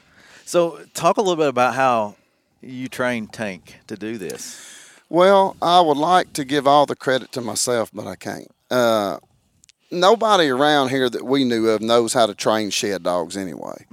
So 0.45 0.79
talk 0.95 1.17
a 1.17 1.21
little 1.21 1.35
bit 1.35 1.47
about 1.49 1.75
how 1.75 2.15
you 2.61 2.87
train 2.87 3.27
Tank 3.27 3.75
to 3.87 3.95
do 3.95 4.17
this. 4.17 4.59
Well, 5.09 5.55
I 5.61 5.81
would 5.81 5.97
like 5.97 6.33
to 6.33 6.43
give 6.45 6.65
all 6.67 6.85
the 6.85 6.95
credit 6.95 7.31
to 7.33 7.41
myself, 7.41 7.91
but 7.93 8.07
I 8.07 8.15
can't. 8.15 8.47
Uh, 8.71 9.17
nobody 9.91 10.49
around 10.49 10.89
here 10.89 11.09
that 11.09 11.23
we 11.23 11.43
knew 11.43 11.69
of 11.69 11.81
knows 11.81 12.13
how 12.13 12.25
to 12.25 12.33
train 12.33 12.69
shed 12.71 13.03
dogs 13.03 13.37
anyway. 13.37 13.85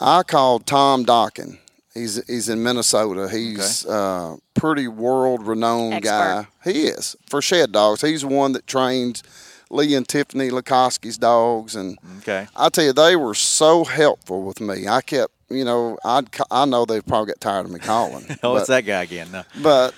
I 0.00 0.22
called 0.24 0.66
Tom 0.66 1.04
Dokken. 1.06 1.58
He's 1.94 2.22
he's 2.26 2.48
in 2.50 2.62
Minnesota. 2.62 3.28
He's 3.30 3.86
uh, 3.86 4.36
pretty 4.54 4.86
world 4.88 5.46
renowned 5.46 5.94
Expert. 5.94 6.08
guy. 6.10 6.46
He 6.70 6.88
is 6.88 7.16
for 7.30 7.40
shed 7.40 7.72
dogs. 7.72 8.02
He's 8.02 8.20
the 8.20 8.26
one 8.26 8.52
that 8.52 8.66
trains 8.66 9.22
Lee 9.70 9.94
and 9.94 10.06
Tiffany 10.06 10.50
Lakosky's 10.50 11.16
dogs, 11.16 11.74
and 11.74 11.96
Okay. 12.18 12.48
I 12.54 12.68
tell 12.68 12.84
you, 12.84 12.92
they 12.92 13.16
were 13.16 13.34
so 13.34 13.84
helpful 13.84 14.42
with 14.42 14.60
me. 14.60 14.86
I 14.86 15.00
kept, 15.00 15.32
you 15.48 15.64
know, 15.64 15.98
I 16.04 16.22
I 16.50 16.64
know 16.64 16.84
they've 16.84 17.04
probably 17.04 17.28
got 17.32 17.40
tired 17.40 17.66
of 17.66 17.72
me 17.72 17.78
calling. 17.78 18.26
Oh, 18.42 18.56
it's 18.56 18.68
that 18.68 18.82
guy 18.86 19.02
again. 19.02 19.30
No. 19.32 19.42
but 19.62 19.94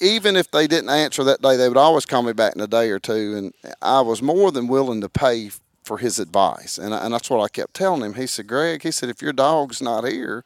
even 0.00 0.36
if 0.36 0.50
they 0.50 0.66
didn't 0.66 0.90
answer 0.90 1.24
that 1.24 1.42
day, 1.42 1.56
they 1.56 1.68
would 1.68 1.76
always 1.76 2.06
call 2.06 2.22
me 2.22 2.32
back 2.32 2.54
in 2.54 2.60
a 2.60 2.66
day 2.66 2.90
or 2.90 2.98
two, 2.98 3.36
and 3.36 3.74
I 3.82 4.00
was 4.00 4.22
more 4.22 4.50
than 4.52 4.68
willing 4.68 5.00
to 5.00 5.08
pay 5.08 5.50
for 5.82 5.98
his 5.98 6.18
advice, 6.18 6.78
and 6.78 6.92
and 6.94 7.12
that's 7.14 7.30
what 7.30 7.40
I 7.42 7.48
kept 7.48 7.74
telling 7.74 8.02
him. 8.02 8.14
He 8.14 8.26
said, 8.26 8.46
"Greg," 8.46 8.82
he 8.82 8.90
said, 8.90 9.08
"if 9.08 9.22
your 9.22 9.32
dog's 9.32 9.80
not 9.82 10.06
here, 10.06 10.44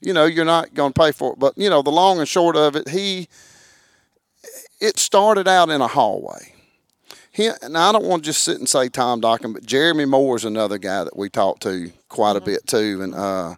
you 0.00 0.12
know, 0.12 0.26
you're 0.26 0.44
not 0.44 0.74
going 0.74 0.92
to 0.92 1.00
pay 1.00 1.10
for 1.12 1.32
it." 1.32 1.38
But 1.38 1.56
you 1.56 1.70
know, 1.70 1.82
the 1.82 1.90
long 1.90 2.18
and 2.18 2.28
short 2.28 2.56
of 2.56 2.76
it, 2.76 2.88
he 2.90 3.28
it 4.80 4.98
started 4.98 5.48
out 5.48 5.70
in 5.70 5.80
a 5.80 5.88
hallway. 5.88 6.53
He, 7.34 7.50
and 7.62 7.76
I 7.76 7.90
don't 7.90 8.04
want 8.04 8.22
to 8.22 8.30
just 8.30 8.44
sit 8.44 8.58
and 8.58 8.68
say 8.68 8.88
Tom 8.88 9.20
Dokken, 9.20 9.52
but 9.52 9.66
Jeremy 9.66 10.04
Moore 10.04 10.36
is 10.36 10.44
another 10.44 10.78
guy 10.78 11.02
that 11.02 11.16
we 11.16 11.28
talked 11.28 11.62
to 11.64 11.90
quite 12.08 12.36
a 12.36 12.40
bit 12.40 12.66
too, 12.66 13.00
and. 13.02 13.14
uh 13.14 13.56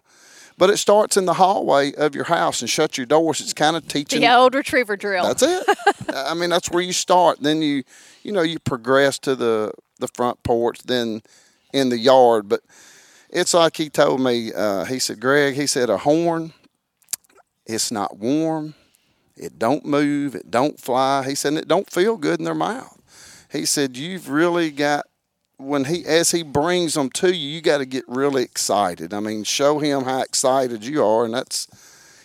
but 0.59 0.71
it 0.71 0.77
starts 0.77 1.17
in 1.17 1.25
the 1.25 1.35
hallway 1.35 1.93
of 1.93 2.15
your 2.15 2.23
house 2.23 2.61
and 2.61 2.69
shut 2.69 2.97
your 2.97 3.05
doors. 3.05 3.41
It's 3.41 3.53
kind 3.53 3.75
of 3.75 3.87
teaching. 3.87 4.21
The 4.21 4.35
old 4.35 4.55
retriever 4.55 4.97
drill. 4.97 5.23
That's 5.23 5.43
it. 5.43 5.77
I 6.15 6.33
mean, 6.33 6.49
that's 6.49 6.71
where 6.71 6.81
you 6.81 6.93
start. 6.93 7.39
Then 7.41 7.61
you, 7.61 7.83
you 8.23 8.31
know, 8.31 8.41
you 8.41 8.57
progress 8.57 9.19
to 9.19 9.35
the 9.35 9.71
the 9.99 10.07
front 10.07 10.41
porch, 10.41 10.81
then 10.83 11.21
in 11.73 11.89
the 11.89 11.99
yard. 11.99 12.49
But 12.49 12.61
it's 13.29 13.53
like 13.53 13.77
he 13.77 13.89
told 13.89 14.19
me. 14.19 14.51
Uh, 14.51 14.85
he 14.85 14.97
said, 14.97 15.19
"Greg," 15.19 15.53
he 15.53 15.67
said, 15.67 15.91
"a 15.91 15.99
horn. 15.99 16.53
It's 17.67 17.91
not 17.91 18.17
warm. 18.17 18.73
It 19.35 19.59
don't 19.59 19.85
move. 19.85 20.33
It 20.33 20.49
don't 20.49 20.79
fly." 20.79 21.23
He 21.23 21.35
said, 21.35 21.49
and 21.49 21.57
"It 21.59 21.67
don't 21.67 21.91
feel 21.91 22.17
good 22.17 22.39
in 22.39 22.45
their 22.45 22.55
mouth." 22.55 22.96
He 23.51 23.65
said, 23.65 23.97
"You've 23.97 24.29
really 24.29 24.71
got." 24.71 25.05
When 25.59 25.85
he, 25.85 26.05
as 26.05 26.29
he 26.29 26.43
brings 26.43 26.93
them 26.93 27.09
to 27.11 27.35
you, 27.35 27.49
you 27.49 27.61
got 27.61 27.79
to 27.79 27.85
get 27.87 28.03
really 28.07 28.43
excited. 28.43 29.11
I 29.11 29.19
mean, 29.19 29.43
show 29.43 29.79
him 29.79 30.03
how 30.03 30.21
excited 30.21 30.85
you 30.85 31.03
are, 31.03 31.25
and 31.25 31.33
that's, 31.33 31.67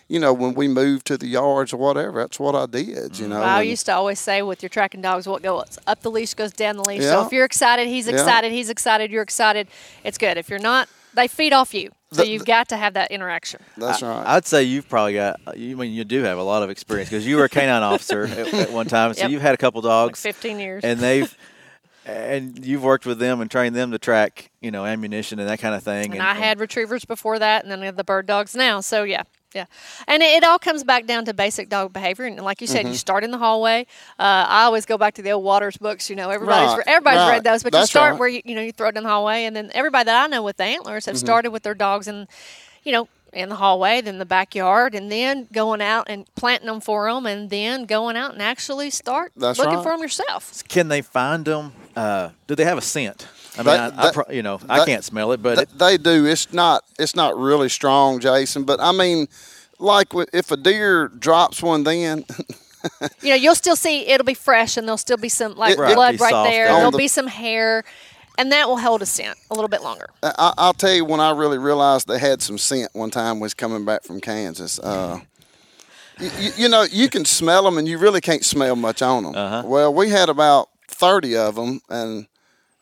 you 0.06 0.20
know, 0.20 0.34
when 0.34 0.52
we 0.52 0.68
moved 0.68 1.06
to 1.06 1.16
the 1.16 1.26
yards 1.28 1.72
or 1.72 1.78
whatever, 1.78 2.20
that's 2.20 2.38
what 2.38 2.54
I 2.54 2.66
did. 2.66 2.84
You 2.84 2.92
mm-hmm. 2.92 3.28
know, 3.30 3.40
Well, 3.40 3.48
I 3.56 3.62
used 3.62 3.86
to 3.86 3.94
always 3.94 4.20
say 4.20 4.42
with 4.42 4.62
your 4.62 4.68
tracking 4.68 5.00
dogs, 5.00 5.26
what 5.26 5.42
goes 5.42 5.78
up 5.86 6.02
the 6.02 6.10
leash 6.10 6.34
goes 6.34 6.52
down 6.52 6.76
the 6.76 6.84
leash. 6.84 7.04
So 7.04 7.24
if 7.24 7.32
you're 7.32 7.46
excited, 7.46 7.88
he's 7.88 8.06
Yeah. 8.06 8.12
excited, 8.12 8.52
he's 8.52 8.68
excited, 8.68 9.10
you're 9.10 9.22
excited. 9.22 9.66
It's 10.04 10.18
good. 10.18 10.36
If 10.36 10.50
you're 10.50 10.58
not, 10.58 10.90
they 11.14 11.28
feed 11.28 11.52
off 11.52 11.74
you. 11.74 11.90
So 12.12 12.22
The- 12.22 12.28
you've 12.28 12.44
got 12.44 12.68
to 12.68 12.76
have 12.76 12.94
that 12.94 13.10
interaction. 13.10 13.60
that's 13.76 14.02
right. 14.02 14.24
I'd 14.26 14.46
say 14.46 14.62
you've 14.64 14.88
probably 14.88 15.14
got. 15.14 15.40
You 15.56 15.76
I 15.76 15.80
mean 15.80 15.92
you 15.92 16.04
do 16.04 16.22
have 16.24 16.38
a 16.38 16.42
lot 16.42 16.62
of 16.62 16.70
experience 16.70 17.08
because 17.10 17.26
you 17.26 17.36
were 17.36 17.44
a 17.44 17.48
canine 17.48 17.82
officer 17.82 18.24
at, 18.24 18.52
at 18.54 18.70
one 18.80 18.86
time, 18.86 19.14
so 19.14 19.22
Yep. 19.22 19.30
you've 19.30 19.42
had 19.42 19.54
a 19.54 19.58
couple 19.58 19.80
Like 19.80 19.90
dogs, 19.90 20.20
15 20.20 20.58
years. 20.58 20.84
and 20.84 21.00
they've 21.00 21.34
and 22.04 22.64
you've 22.66 22.82
worked 22.82 23.06
with 23.06 23.18
them 23.20 23.40
and 23.40 23.48
trained 23.50 23.76
them 23.76 23.92
to 23.92 23.98
track, 23.98 24.50
you 24.60 24.70
know, 24.72 24.84
ammunition 24.84 25.38
and 25.38 25.48
that 25.48 25.60
kind 25.60 25.74
of 25.74 25.82
thing. 25.84 26.12
And 26.12 26.22
I 26.22 26.34
had 26.34 26.58
retrievers 26.58 27.04
before 27.04 27.38
that, 27.38 27.62
and 27.62 27.70
then 27.70 27.80
I 27.82 27.86
have 27.86 27.96
the 27.96 28.02
bird 28.04 28.26
dogs 28.26 28.54
now. 28.56 28.80
So 28.80 29.04
yeah, 29.04 29.22
yeah. 29.54 29.66
And 30.06 30.22
it, 30.22 30.26
it 30.36 30.44
all 30.44 30.58
comes 30.58 30.84
back 30.84 31.06
down 31.06 31.24
to 31.26 31.34
basic 31.34 31.68
dog 31.68 31.92
behavior. 31.92 32.24
And 32.26 32.40
like 32.40 32.60
you 32.60 32.66
said, 32.66 32.80
Mm-hmm. 32.84 32.92
you 32.92 32.98
start 32.98 33.22
in 33.24 33.30
the 33.30 33.38
hallway. 33.38 33.86
Uh, 34.18 34.44
I 34.48 34.62
always 34.64 34.86
go 34.86 34.96
back 34.98 35.14
to 35.14 35.22
the 35.22 35.30
old 35.32 35.44
Wolters 35.44 35.78
books. 35.78 36.08
You 36.10 36.16
know, 36.16 36.30
everybody's 36.30 36.76
Right, 36.76 36.86
everybody's 36.86 37.20
right. 37.20 37.30
read 37.32 37.44
those, 37.44 37.62
but 37.62 37.74
you 37.74 37.86
start 37.86 38.12
right. 38.12 38.18
where 38.20 38.28
you 38.28 38.42
you 38.44 38.54
know 38.54 38.62
you 38.62 38.72
throw 38.72 38.88
it 38.88 38.96
in 38.96 39.02
the 39.02 39.08
hallway, 39.08 39.44
and 39.44 39.54
then 39.54 39.70
everybody 39.74 40.04
that 40.06 40.24
I 40.24 40.26
know 40.26 40.42
with 40.42 40.56
the 40.56 40.64
antlers 40.64 41.04
Mm-hmm. 41.04 41.10
have 41.10 41.18
started 41.18 41.50
with 41.50 41.62
their 41.62 41.74
dogs 41.74 42.06
and 42.08 42.26
you 42.84 42.92
know. 42.92 43.08
In 43.34 43.48
the 43.48 43.54
hallway, 43.54 44.02
then 44.02 44.18
the 44.18 44.26
backyard, 44.26 44.94
and 44.94 45.10
then 45.10 45.48
going 45.54 45.80
out 45.80 46.04
and 46.10 46.26
planting 46.34 46.66
them 46.66 46.82
for 46.82 47.10
them, 47.10 47.24
and 47.24 47.48
then 47.48 47.86
going 47.86 48.14
out 48.14 48.34
and 48.34 48.42
actually 48.42 48.90
start 48.90 49.32
That's 49.34 49.58
looking 49.58 49.76
right. 49.76 49.82
for 49.82 49.92
them 49.92 50.02
yourself. 50.02 50.62
Can 50.68 50.88
they 50.88 51.00
find 51.00 51.46
them? 51.46 51.72
Uh, 51.96 52.28
do 52.46 52.54
they 52.54 52.64
have 52.66 52.76
a 52.76 52.82
scent? 52.82 53.26
I 53.54 53.58
mean, 53.58 53.64
That- 53.66 53.80
I, 53.80 53.84
I 53.98 54.02
that- 54.06 54.14
pro- 54.14 54.34
you 54.34 54.42
know, 54.42 54.60
I 54.68 54.84
can't 54.84 55.04
smell 55.04 55.32
it, 55.32 55.42
but 55.42 55.56
Th- 55.56 55.68
it, 55.68 55.78
they 55.78 55.96
do. 55.98 56.24
It's 56.26 56.52
not. 56.52 56.84
It's 56.98 57.14
not 57.14 57.36
really 57.36 57.68
strong, 57.68 58.18
Jason. 58.20 58.64
But 58.64 58.80
I 58.80 58.92
mean, 58.92 59.28
like 59.78 60.08
if 60.32 60.50
a 60.50 60.56
deer 60.56 61.08
drops 61.08 61.62
one, 61.62 61.84
then 61.84 62.24
you 63.22 63.28
know, 63.30 63.34
you'll 63.36 63.54
still 63.54 63.76
see 63.76 64.06
it'll 64.08 64.24
be 64.24 64.34
fresh 64.34 64.76
and 64.76 64.86
there'll 64.88 64.96
still 64.98 65.16
be 65.18 65.28
some 65.28 65.54
like 65.56 65.72
It- 65.72 65.76
blood 65.78 66.18
right 66.20 66.30
soft 66.30 66.50
there. 66.50 66.64
there. 66.66 66.74
There'll 66.76 66.90
the- 66.92 66.98
be 66.98 67.08
some 67.08 67.26
hair. 67.26 67.84
and 68.38 68.50
that 68.52 68.66
will 68.68 68.78
hold 68.78 69.02
a 69.02 69.06
scent 69.06 69.36
a 69.50 69.54
little 69.54 69.68
bit 69.68 69.82
longer. 69.82 70.06
I, 70.22 70.54
I'll 70.56 70.72
tell 70.72 70.94
you 70.94 71.04
when 71.04 71.20
I 71.20 71.32
really 71.32 71.58
realized 71.58 72.08
they 72.08 72.18
had 72.18 72.40
some 72.40 72.56
scent 72.56 72.88
one 72.94 73.10
time 73.10 73.38
was 73.40 73.52
coming 73.52 73.84
back 73.84 74.02
from 74.04 74.20
Kansas. 74.20 74.78
Uh, 74.78 75.20
you, 76.18 76.50
you 76.56 76.68
know, 76.68 76.82
you 76.90 77.08
can 77.10 77.24
smell 77.26 77.64
them 77.64 77.76
and 77.78 77.86
you 77.86 77.98
really 77.98 78.20
can't 78.22 78.44
smell 78.44 78.76
much 78.76 79.02
on 79.02 79.24
them. 79.24 79.34
Uh-huh. 79.34 79.62
Well, 79.66 79.92
we 79.92 80.08
had 80.08 80.28
about 80.30 80.68
30 80.88 81.36
of 81.36 81.54
them 81.56 81.80
and 81.90 82.26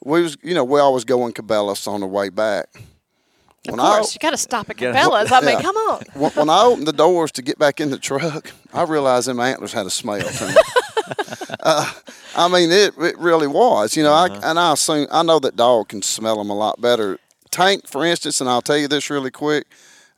we 0.04 0.22
was, 0.22 0.36
you 0.42 0.54
know, 0.54 0.64
we 0.64 0.80
always 0.80 1.04
go 1.04 1.26
in 1.26 1.32
Cabela's 1.32 1.86
on 1.86 2.00
the 2.00 2.06
way 2.06 2.28
back. 2.30 2.66
Of 3.68 3.72
When 3.72 3.80
I- 3.80 3.96
course, 3.96 4.14
you 4.14 4.18
got 4.18 4.30
to 4.30 4.36
stop 4.38 4.70
at 4.70 4.80
Yeah. 4.80 4.92
Cabela's. 4.94 5.30
I 5.30 5.40
mean, 5.40 5.50
Yeah. 5.56 5.62
come 5.62 5.76
on. 5.76 6.02
when, 6.14 6.30
when 6.32 6.50
I 6.50 6.62
opened 6.62 6.86
the 6.86 6.92
doors 6.92 7.30
to 7.32 7.42
get 7.42 7.58
back 7.58 7.80
in 7.80 7.90
the 7.90 7.98
truck, 7.98 8.50
I 8.72 8.82
realized 8.84 9.26
them 9.28 9.38
antlers 9.40 9.72
had 9.72 9.84
a 9.86 9.90
smell 9.90 10.20
to 10.20 10.44
them. 10.44 10.54
uh, 11.60 11.92
I 12.36 12.48
mean, 12.48 12.70
it, 12.72 12.94
it 12.98 13.18
really 13.18 13.46
was. 13.46 13.96
You 13.96 14.02
know, 14.02 14.12
I, 14.14 14.28
and 14.42 14.58
I 14.58 14.72
assume 14.72 15.06
I 15.10 15.22
know 15.22 15.38
that 15.40 15.56
dog 15.56 15.88
can 15.88 16.00
smell 16.02 16.38
them 16.38 16.48
a 16.50 16.54
lot 16.56 16.80
better. 16.80 17.18
Tank, 17.50 17.86
for 17.86 18.04
instance, 18.06 18.40
and 18.40 18.48
I'll 18.48 18.62
tell 18.62 18.78
you 18.78 18.88
this 18.88 19.10
really 19.10 19.30
quick. 19.30 19.66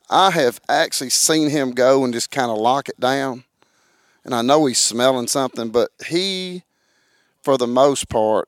I 0.09 0.29
have 0.31 0.61
actually 0.69 1.09
seen 1.09 1.49
him 1.49 1.71
go 1.71 2.03
and 2.05 2.13
just 2.13 2.29
kind 2.31 2.51
of 2.51 2.57
lock 2.57 2.87
it 2.87 2.99
down, 2.99 3.43
and 4.23 4.35
I 4.35 4.41
know 4.43 4.65
he's 4.67 4.77
smelling 4.79 5.27
something, 5.27 5.69
but 5.69 5.89
he, 6.05 6.61
for 7.41 7.57
the 7.57 7.65
most 7.67 8.07
part, 8.09 8.47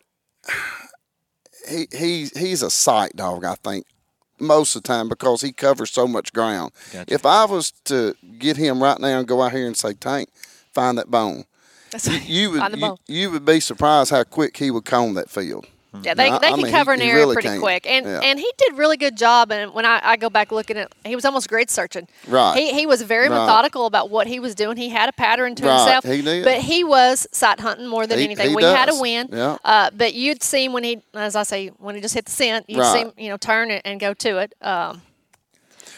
he 1.68 1.88
he 1.92 2.30
he's 2.36 2.62
a 2.62 2.70
sight 2.70 3.16
dog. 3.16 3.44
I 3.46 3.56
think 3.56 3.86
most 4.40 4.76
of 4.76 4.84
the 4.84 4.88
time 4.88 5.08
because 5.10 5.42
he 5.42 5.52
covers 5.52 5.92
so 5.92 6.08
much 6.08 6.34
ground. 6.34 6.72
Gotcha. 6.92 7.14
If 7.14 7.26
I 7.26 7.46
was 7.46 7.72
to 7.86 8.16
get 8.38 8.58
him 8.58 8.82
right 8.84 9.00
now 9.00 9.20
and 9.20 9.28
go 9.28 9.42
out 9.42 9.52
here 9.54 9.66
and 9.68 9.78
say, 9.78 9.94
Tank, 9.94 10.30
find 10.74 10.98
that 10.98 11.10
bone, 11.10 11.46
That's 11.92 12.08
you, 12.08 12.20
you 12.26 12.52
would 12.52 12.60
Find 12.60 12.74
the 12.74 12.78
you, 12.78 12.88
bone. 12.88 12.98
you 13.08 13.32
would 13.32 13.46
be 13.46 13.60
surprised 13.60 14.12
how 14.12 14.24
quick 14.26 14.58
he 14.58 14.72
would 14.72 14.86
comb 14.86 15.14
that 15.14 15.30
field. 15.30 15.68
Yeah, 16.04 16.14
they, 16.14 16.30
they 16.30 16.36
I 16.36 16.40
can 16.52 16.62
mean, 16.64 16.72
cover 16.72 16.94
an 16.94 17.02
area 17.02 17.16
really 17.24 17.36
pretty 17.36 17.50
can. 17.50 17.60
quick, 17.60 17.86
and 17.88 18.06
Yeah. 18.06 18.20
and 18.24 18.40
he 18.40 18.52
did 18.58 18.78
really 18.78 18.98
good 18.98 19.16
job. 19.18 19.52
And 19.52 19.74
when 19.74 19.86
I, 19.86 20.00
I 20.04 20.16
go 20.18 20.30
back 20.30 20.52
looking 20.52 20.78
at, 20.78 20.92
he 21.06 21.16
was 21.16 21.26
almost 21.26 21.48
grid 21.50 21.70
searching. 21.70 22.08
Right. 22.28 22.58
He 22.58 22.74
he 22.74 22.86
was 22.86 23.02
very 23.02 23.30
Right. 23.30 23.40
methodical 23.40 23.86
about 23.86 24.10
what 24.10 24.28
he 24.28 24.40
was 24.40 24.56
doing. 24.56 24.78
He 24.78 24.90
had 24.90 25.10
a 25.10 25.14
pattern 25.14 25.56
to 25.56 25.64
Right, 25.66 25.78
himself. 25.78 26.04
he 26.06 26.22
did. 26.22 26.44
But 26.44 26.60
he 26.62 26.84
was 26.84 27.28
sight 27.32 27.60
hunting 27.60 27.88
more 27.88 28.06
than 28.08 28.20
He- 28.20 28.26
anything. 28.26 28.50
he 28.50 28.56
we 28.56 28.64
had 28.64 28.90
a 28.90 28.96
win. 28.96 29.30
Yeah. 29.32 29.58
Uh, 29.64 29.90
but 29.96 30.14
you'd 30.14 30.44
see 30.44 30.66
him 30.66 30.74
when 30.74 30.84
he, 30.84 31.02
as 31.14 31.36
I 31.36 31.44
say, 31.44 31.68
when 31.80 31.96
he 31.96 32.02
just 32.02 32.14
hit 32.14 32.26
the 32.26 32.32
scent, 32.32 32.66
you'd 32.70 32.86
see 32.86 33.00
him, 33.00 33.14
you 33.18 33.30
know, 33.30 33.38
turn 33.38 33.72
it 33.72 33.82
and 33.86 34.00
go 34.00 34.14
to 34.14 34.38
it. 34.40 34.54
Um, 34.62 35.02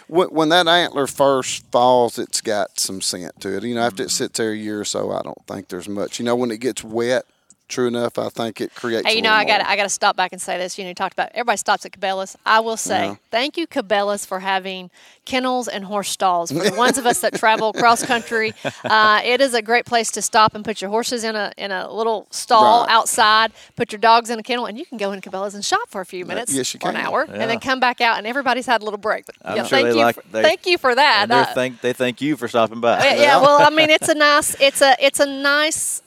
When, 0.07 0.29
when 0.29 0.49
that 0.49 0.67
antler 0.67 1.05
first 1.05 1.65
falls, 1.69 2.17
it's 2.17 2.39
got 2.39 2.79
some 2.79 3.01
scent 3.01 3.41
to 3.41 3.57
it. 3.57 3.63
You 3.63 3.75
know, 3.75 3.81
after 3.81 4.03
Mm-hmm. 4.03 4.07
it 4.07 4.11
sits 4.11 4.37
there 4.37 4.51
a 4.51 4.55
year 4.55 4.79
or 4.79 4.85
so, 4.85 5.11
I 5.11 5.21
don't 5.21 5.45
think 5.47 5.67
there's 5.67 5.89
much. 5.89 6.17
You 6.19 6.23
know, 6.25 6.35
when 6.35 6.49
it 6.49 6.59
gets 6.61 6.81
wet, 6.83 7.25
true 7.67 7.87
enough, 7.87 8.17
I 8.17 8.29
think 8.29 8.61
it 8.61 8.73
creates. 8.75 9.05
Hey, 9.07 9.13
a 9.13 9.15
you 9.17 9.21
know, 9.21 9.31
I 9.31 9.45
got. 9.45 9.61
I 9.65 9.75
got 9.75 9.83
to 9.83 9.89
stop 9.89 10.15
back 10.15 10.31
and 10.33 10.41
say 10.41 10.57
this. 10.57 10.77
You 10.77 10.83
know, 10.83 10.89
you 10.89 10.95
talked 10.95 11.13
about 11.13 11.29
everybody 11.33 11.57
stops 11.57 11.85
at 11.85 11.91
Cabela's. 11.91 12.35
I 12.45 12.59
will 12.59 12.77
say 12.77 13.05
Yeah. 13.05 13.15
thank 13.31 13.57
you, 13.57 13.67
Cabela's, 13.67 14.25
for 14.25 14.39
having 14.39 14.89
kennels 15.25 15.67
and 15.67 15.83
horse 15.85 16.09
stalls 16.09 16.51
for 16.51 16.59
the 16.63 16.73
ones 16.77 16.97
of 16.97 17.05
us 17.05 17.19
that 17.21 17.33
travel 17.33 17.73
cross 17.73 18.03
country. 18.05 18.53
Uh, 18.85 19.19
it 19.23 19.41
is 19.41 19.53
a 19.53 19.61
great 19.61 19.85
place 19.85 20.09
to 20.11 20.21
stop 20.21 20.55
and 20.55 20.63
put 20.63 20.81
your 20.81 20.89
horses 20.89 21.23
in 21.23 21.35
a 21.35 21.51
in 21.57 21.71
a 21.71 21.91
little 21.91 22.27
stall 22.31 22.85
Right. 22.85 22.93
outside. 22.93 23.51
Put 23.75 23.91
your 23.91 23.99
dogs 23.99 24.29
in 24.29 24.39
a 24.39 24.43
kennel, 24.43 24.65
and 24.65 24.77
you 24.77 24.85
can 24.85 24.97
go 24.97 25.11
in 25.11 25.21
Cabela's 25.21 25.53
and 25.55 25.63
shop 25.65 25.89
for 25.89 26.01
a 26.01 26.05
few 26.05 26.25
minutes, 26.25 26.53
yes, 26.53 26.73
you 26.73 26.79
or 26.83 26.89
an 26.89 26.95
can. 26.95 27.05
hour, 27.05 27.21
and 27.29 27.49
then 27.49 27.59
come 27.59 27.79
back 27.79 27.99
out, 28.01 28.17
and 28.17 28.25
everybody's 28.27 28.65
had 28.65 28.81
a 28.81 28.85
little 28.85 28.97
break. 28.99 29.25
But 29.25 29.35
I'm 29.43 29.57
yeah, 29.57 29.63
sure 29.63 29.69
thank 29.79 29.87
they 29.89 29.99
you, 29.99 30.05
like- 30.05 30.15
for, 30.15 30.23
they- 30.31 30.41
thank 30.43 30.65
you 30.65 30.77
for 30.77 30.95
that. 30.95 31.23
And 31.23 31.31
they 31.31 31.35
Uh, 31.35 31.45
thank 31.53 31.81
they 31.81 31.93
thank 31.93 32.21
you 32.21 32.37
for 32.37 32.47
stopping 32.47 32.79
by. 32.81 33.03
yeah, 33.03 33.13
yeah, 33.15 33.41
well, 33.41 33.61
I 33.61 33.69
mean, 33.75 33.89
it's 33.89 34.07
a 34.09 34.15
nice, 34.15 34.55
it's 34.61 34.81
a, 34.81 34.95
it's 34.99 35.19
a 35.19 35.25
nice 35.25 36.01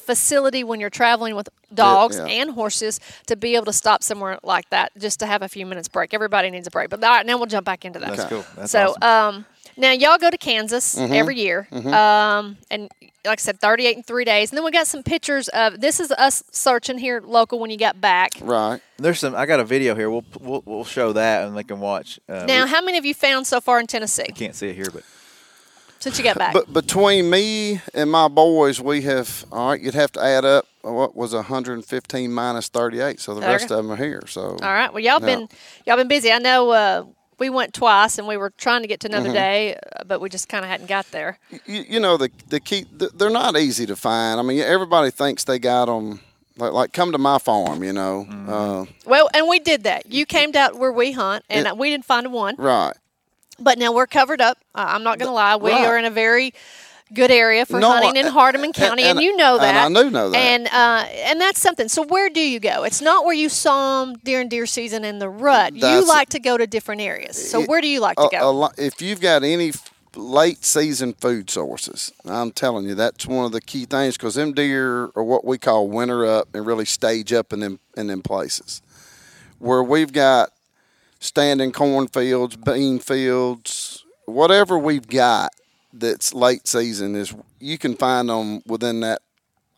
facility 0.00 0.64
when 0.64 0.80
you're 0.80 0.90
traveling 0.90 1.34
with 1.36 1.48
dogs 1.72 2.16
yeah. 2.16 2.26
and 2.26 2.50
horses 2.50 3.00
to 3.26 3.36
be 3.36 3.54
able 3.56 3.66
to 3.66 3.72
stop 3.72 4.02
somewhere 4.02 4.38
like 4.42 4.68
that 4.70 4.92
just 4.98 5.20
to 5.20 5.26
have 5.26 5.42
a 5.42 5.48
few 5.48 5.66
minutes 5.66 5.88
break. 5.88 6.14
Everybody 6.14 6.50
needs 6.50 6.66
a 6.66 6.70
break. 6.70 6.90
But 6.90 7.02
all 7.02 7.10
right, 7.10 7.26
now 7.26 7.36
we'll 7.36 7.46
jump 7.46 7.66
back 7.66 7.84
into 7.84 7.98
that. 7.98 8.16
That's 8.16 8.28
cool. 8.28 8.44
That's 8.56 8.72
so, 8.72 8.94
awesome. 9.02 9.36
um, 9.36 9.46
now 9.76 9.90
y'all 9.90 10.18
go 10.18 10.30
to 10.30 10.38
Kansas 10.38 10.94
Mm-hmm. 10.94 11.12
every 11.12 11.36
year, 11.38 11.66
um, 11.72 12.56
and 12.70 12.90
like 13.24 13.40
I 13.40 13.42
said, 13.42 13.58
38 13.60 13.96
in 13.96 14.02
three 14.02 14.24
days, 14.24 14.50
and 14.50 14.56
then 14.56 14.64
we 14.64 14.70
got 14.70 14.86
some 14.86 15.02
pictures 15.02 15.48
of 15.48 15.80
this 15.80 15.98
is 15.98 16.12
us 16.12 16.44
searching 16.52 16.98
here 16.98 17.22
local 17.24 17.58
when 17.58 17.70
you 17.70 17.76
got 17.78 18.00
back. 18.00 18.32
right. 18.40 18.80
There's 18.98 19.18
some. 19.18 19.34
I 19.34 19.46
got 19.46 19.58
a 19.58 19.64
video 19.64 19.96
here. 19.96 20.08
We'll 20.08 20.24
we'll, 20.40 20.62
we'll 20.64 20.84
show 20.84 21.12
that 21.14 21.48
and 21.48 21.56
they 21.56 21.64
can 21.64 21.80
watch. 21.80 22.20
Uh, 22.28 22.44
Now, 22.46 22.64
we 22.64 22.70
how 22.70 22.80
many 22.82 22.96
of 22.98 23.04
you 23.04 23.14
found 23.14 23.46
so 23.46 23.60
far 23.60 23.80
in 23.80 23.88
Tennessee 23.88 24.26
I 24.28 24.32
can't 24.32 24.54
see 24.54 24.68
it 24.68 24.76
here, 24.76 24.90
but 24.92 25.02
since 26.04 26.18
you 26.18 26.24
got 26.24 26.38
back? 26.38 26.52
But 26.52 26.72
between 26.72 27.30
me 27.30 27.80
and 27.94 28.10
my 28.10 28.28
boys, 28.28 28.80
we 28.80 29.02
have 29.02 29.44
all 29.50 29.70
right. 29.70 29.80
You'd 29.80 29.94
have 29.94 30.12
to 30.12 30.22
add 30.22 30.44
up 30.44 30.66
what 30.82 31.16
was 31.16 31.32
115 31.34 32.32
minus 32.32 32.68
38, 32.68 33.18
so 33.20 33.34
the 33.34 33.40
There 33.40 33.50
rest 33.50 33.70
of 33.70 33.76
them 33.78 33.90
are 33.90 33.96
here. 33.96 34.22
So 34.26 34.56
All 34.62 34.72
right. 34.72 34.92
Well, 34.92 35.02
y'all 35.02 35.20
Yeah. 35.20 35.26
been 35.26 35.48
y'all 35.86 35.96
been 35.96 36.08
busy. 36.08 36.30
I 36.30 36.38
know 36.38 36.70
uh, 36.70 37.04
we 37.38 37.48
went 37.50 37.72
twice, 37.74 38.18
and 38.18 38.28
we 38.28 38.36
were 38.36 38.50
trying 38.50 38.82
to 38.82 38.88
get 38.88 39.00
to 39.00 39.08
Mm-hmm. 39.08 39.16
another 39.16 39.32
day, 39.34 39.74
uh, 39.96 40.04
but 40.04 40.20
we 40.20 40.28
just 40.28 40.48
kind 40.48 40.64
of 40.64 40.70
hadn't 40.70 40.86
got 40.88 41.10
there. 41.10 41.38
you, 41.66 41.84
you 41.88 42.00
know 42.00 42.16
the 42.16 42.30
the 42.48 42.60
key. 42.60 42.84
th- 42.98 43.12
They're 43.14 43.30
not 43.30 43.56
easy 43.56 43.86
to 43.86 43.96
find. 43.96 44.38
I 44.38 44.42
mean, 44.42 44.60
everybody 44.60 45.10
thinks 45.10 45.44
they 45.44 45.58
got 45.58 45.86
them. 45.86 46.20
Like, 46.56 46.72
like 46.72 46.92
come 46.92 47.10
to 47.10 47.18
my 47.18 47.38
farm, 47.38 47.82
you 47.82 47.92
know. 47.92 48.26
Uh, 48.46 48.84
Well, 49.06 49.28
and 49.34 49.48
we 49.48 49.58
did 49.58 49.82
that. 49.84 50.12
You 50.12 50.24
came 50.24 50.52
down 50.52 50.78
where 50.78 50.92
we 50.92 51.10
hunt, 51.10 51.44
and 51.50 51.66
It- 51.66 51.76
we 51.76 51.90
didn't 51.90 52.04
find 52.04 52.32
one. 52.32 52.54
right. 52.58 52.94
But 53.58 53.78
now 53.78 53.92
we're 53.92 54.06
covered 54.06 54.40
up. 54.40 54.58
Uh, 54.74 54.84
I'm 54.88 55.02
not 55.04 55.18
going 55.18 55.28
to 55.28 55.32
lie. 55.34 55.56
We 55.56 55.70
Right. 55.70 55.86
are 55.86 55.96
in 55.98 56.04
a 56.04 56.10
very 56.10 56.52
good 57.12 57.30
area 57.30 57.64
for 57.64 57.78
No, 57.78 57.90
hunting 57.92 58.16
in 58.16 58.26
Hardeman 58.32 58.72
County, 58.74 59.02
and, 59.04 59.18
and- 59.18 59.24
you 59.24 59.36
know 59.36 59.58
that. 59.58 59.74
and 59.86 59.96
I 59.96 60.02
do 60.02 60.10
know 60.10 60.30
that. 60.30 60.36
And 60.36 60.66
uh, 60.66 61.06
and 61.28 61.40
that's 61.40 61.60
something. 61.60 61.88
So 61.88 62.02
where 62.04 62.28
do 62.30 62.40
you 62.40 62.58
go? 62.58 62.82
It's 62.82 63.00
not 63.00 63.24
where 63.24 63.34
you 63.34 63.48
saw 63.48 64.04
them 64.04 64.16
during 64.24 64.48
deer 64.48 64.66
season 64.66 65.04
in 65.04 65.18
the 65.20 65.28
rut. 65.28 65.74
you 65.76 66.06
like 66.08 66.30
to 66.30 66.40
go 66.40 66.56
to 66.56 66.66
different 66.66 67.02
areas. 67.02 67.50
So 67.50 67.62
It- 67.62 67.68
where 67.68 67.80
do 67.80 67.86
you 67.88 68.00
like 68.00 68.16
to 68.16 68.28
go? 68.32 68.64
a 68.64 68.70
if 68.78 69.00
you've 69.00 69.20
got 69.20 69.44
any 69.44 69.72
late 70.16 70.64
season 70.64 71.12
food 71.12 71.50
sources, 71.50 72.10
I'm 72.24 72.50
telling 72.52 72.86
you 72.86 72.94
that's 72.94 73.26
one 73.26 73.44
of 73.44 73.52
the 73.52 73.60
key 73.60 73.84
things 73.84 74.16
because 74.16 74.34
them 74.34 74.52
deer 74.52 75.10
are 75.14 75.22
what 75.22 75.44
we 75.44 75.58
call 75.58 75.86
winter 75.88 76.24
up 76.26 76.48
and 76.54 76.64
really 76.66 76.84
stage 76.86 77.32
up 77.32 77.52
in 77.52 77.60
them 77.60 77.78
in 77.96 78.06
them 78.08 78.22
places 78.22 78.80
where 79.58 79.82
we've 79.82 80.12
got 80.12 80.50
standing 81.24 81.72
cornfields, 81.72 82.56
bean 82.56 82.98
fields, 82.98 84.04
whatever 84.26 84.78
we've 84.78 85.08
got 85.08 85.50
that's 85.92 86.34
late 86.34 86.66
season 86.66 87.14
is 87.14 87.34
you 87.60 87.78
can 87.78 87.94
find 87.96 88.28
them 88.28 88.62
within 88.66 89.00
that 89.00 89.22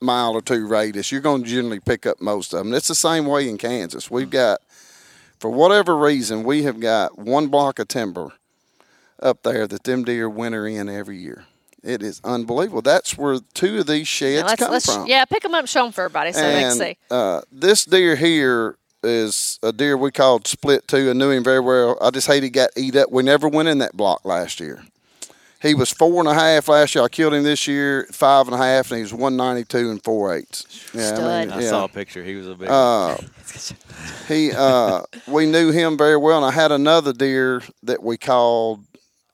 mile 0.01 0.33
or 0.33 0.43
two 0.43 0.67
radius. 0.67 1.13
You're 1.13 1.21
going 1.21 1.45
to 1.45 1.49
generally 1.49 1.81
pick 1.81 2.07
up 2.07 2.21
most 2.21 2.53
of 2.53 2.59
them. 2.59 2.75
It's 2.75 2.89
the 2.89 2.95
same 2.95 3.27
way 3.27 3.49
in 3.49 3.59
Kansas. 3.59 4.11
We've 4.11 4.31
got 4.31 4.61
for 5.39 5.51
whatever 5.51 5.97
reason, 5.97 6.45
we 6.45 6.63
have 6.65 6.81
got 6.81 7.19
one 7.19 7.49
block 7.49 7.79
of 7.79 7.89
timber 7.89 8.33
up 9.23 9.43
there 9.43 9.67
that 9.67 9.85
them 9.85 10.05
deer 10.05 10.29
winter 10.29 10.67
in 10.67 10.89
every 10.89 11.19
year. 11.19 11.45
It 11.83 12.03
is 12.03 12.21
unbelievable. 12.25 12.83
That's 12.83 13.17
where 13.17 13.39
two 13.55 13.79
of 13.79 13.87
these 13.87 14.09
sheds 14.09 14.43
Now, 14.43 14.49
let's, 14.49 14.63
come 14.63 14.73
let's, 14.73 14.93
from. 14.93 15.07
yeah, 15.07 15.25
pick 15.25 15.43
them 15.43 15.55
up, 15.55 15.61
and 15.61 15.69
show 15.69 15.85
them 15.85 15.93
for 15.93 16.03
everybody 16.05 16.33
so 16.33 16.41
they 16.41 16.61
can 16.61 16.73
see. 16.73 16.97
uh, 17.11 17.43
this 17.53 17.85
deer 17.85 18.17
here 18.17 18.77
is 19.07 19.59
a 19.63 19.73
deer 19.73 19.97
we 19.97 20.11
called 20.11 20.47
Split 20.47 20.87
Two. 20.89 21.11
I 21.11 21.13
knew 21.13 21.31
him 21.31 21.45
very 21.45 21.61
well. 21.61 21.97
I 22.01 22.11
just 22.11 22.27
hate 22.27 22.43
he 22.43 22.51
got 22.51 22.71
eat 22.77 22.97
up. 22.97 23.11
We 23.11 23.23
never 23.23 23.49
went 23.49 23.69
in 23.69 23.79
that 23.79 23.97
block 23.97 24.25
last 24.25 24.61
year. 24.61 24.83
He 25.63 25.75
was 25.75 25.91
four 25.91 26.21
and 26.21 26.29
a 26.29 26.35
half 26.35 26.69
last 26.69 26.95
year. 26.95 27.03
I 27.03 27.09
killed 27.09 27.33
him 27.33 27.43
this 27.43 27.67
year, 27.67 28.07
five 28.13 28.47
and 28.47 28.55
a 28.55 28.59
half, 28.59 28.91
and 28.91 28.99
he 28.99 29.03
was 29.03 29.15
one 29.15 29.37
ninety 29.37 29.65
two 29.65 29.91
and 29.91 30.03
four 30.03 30.35
eighths. 30.35 30.91
Yeah, 30.93 31.15
Stud. 31.15 31.51
I 31.51 31.61
yeah. 31.61 31.69
saw 31.69 31.85
a 31.85 31.89
picture. 31.89 32.23
He 32.23 32.35
was 32.35 32.47
a 32.47 32.55
big. 32.55 32.69
Uh, 32.69 33.17
he 34.29 34.53
uh, 34.53 35.03
we 35.27 35.47
knew 35.47 35.71
him 35.71 35.97
very 35.97 36.17
well, 36.17 36.37
and 36.37 36.47
I 36.47 36.51
had 36.51 36.73
another 36.73 37.13
deer 37.13 37.63
that 37.83 38.03
we 38.03 38.17
called. 38.17 38.85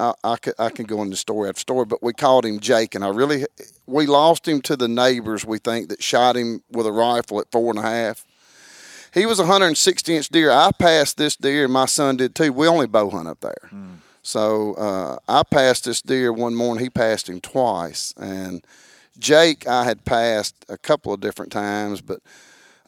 I, 0.00 0.14
I, 0.24 0.36
could, 0.36 0.54
I 0.58 0.70
can 0.70 0.86
go 0.86 1.02
into 1.02 1.16
story 1.16 1.48
after 1.48 1.60
story, 1.60 1.84
but 1.84 2.02
we 2.02 2.12
called 2.12 2.44
him 2.44 2.58
Jake, 2.60 2.94
and 2.94 3.04
I 3.04 3.08
really 3.08 3.44
we 3.86 4.06
lost 4.06 4.46
him 4.46 4.60
to 4.62 4.76
the 4.76 4.88
neighbors. 4.88 5.44
We 5.44 5.58
think 5.58 5.88
that 5.88 6.02
shot 6.02 6.36
him 6.36 6.62
with 6.70 6.86
a 6.86 6.92
rifle 6.92 7.40
at 7.40 7.50
four 7.50 7.70
and 7.70 7.78
a 7.78 7.82
half. 7.82 8.24
He 9.12 9.26
was 9.26 9.38
a 9.38 9.42
160 9.42 10.16
inch 10.16 10.28
deer. 10.28 10.50
I 10.50 10.70
passed 10.72 11.16
this 11.18 11.36
deer, 11.36 11.64
and 11.64 11.72
my 11.72 11.86
son 11.86 12.16
did 12.16 12.34
too. 12.34 12.52
We 12.52 12.66
only 12.66 12.86
bow 12.86 13.10
hunt 13.10 13.28
up 13.28 13.40
there. 13.40 13.70
So 14.22 14.74
uh, 14.74 15.18
I 15.28 15.42
passed 15.42 15.84
this 15.84 16.00
deer 16.00 16.32
one 16.32 16.54
morning. 16.54 16.82
He 16.84 16.90
passed 16.90 17.28
him 17.28 17.40
twice, 17.40 18.14
and 18.16 18.64
Jake 19.18 19.66
I 19.66 19.84
had 19.84 20.04
passed 20.04 20.54
a 20.68 20.78
couple 20.78 21.12
of 21.12 21.20
different 21.20 21.50
times, 21.50 22.00
but 22.00 22.20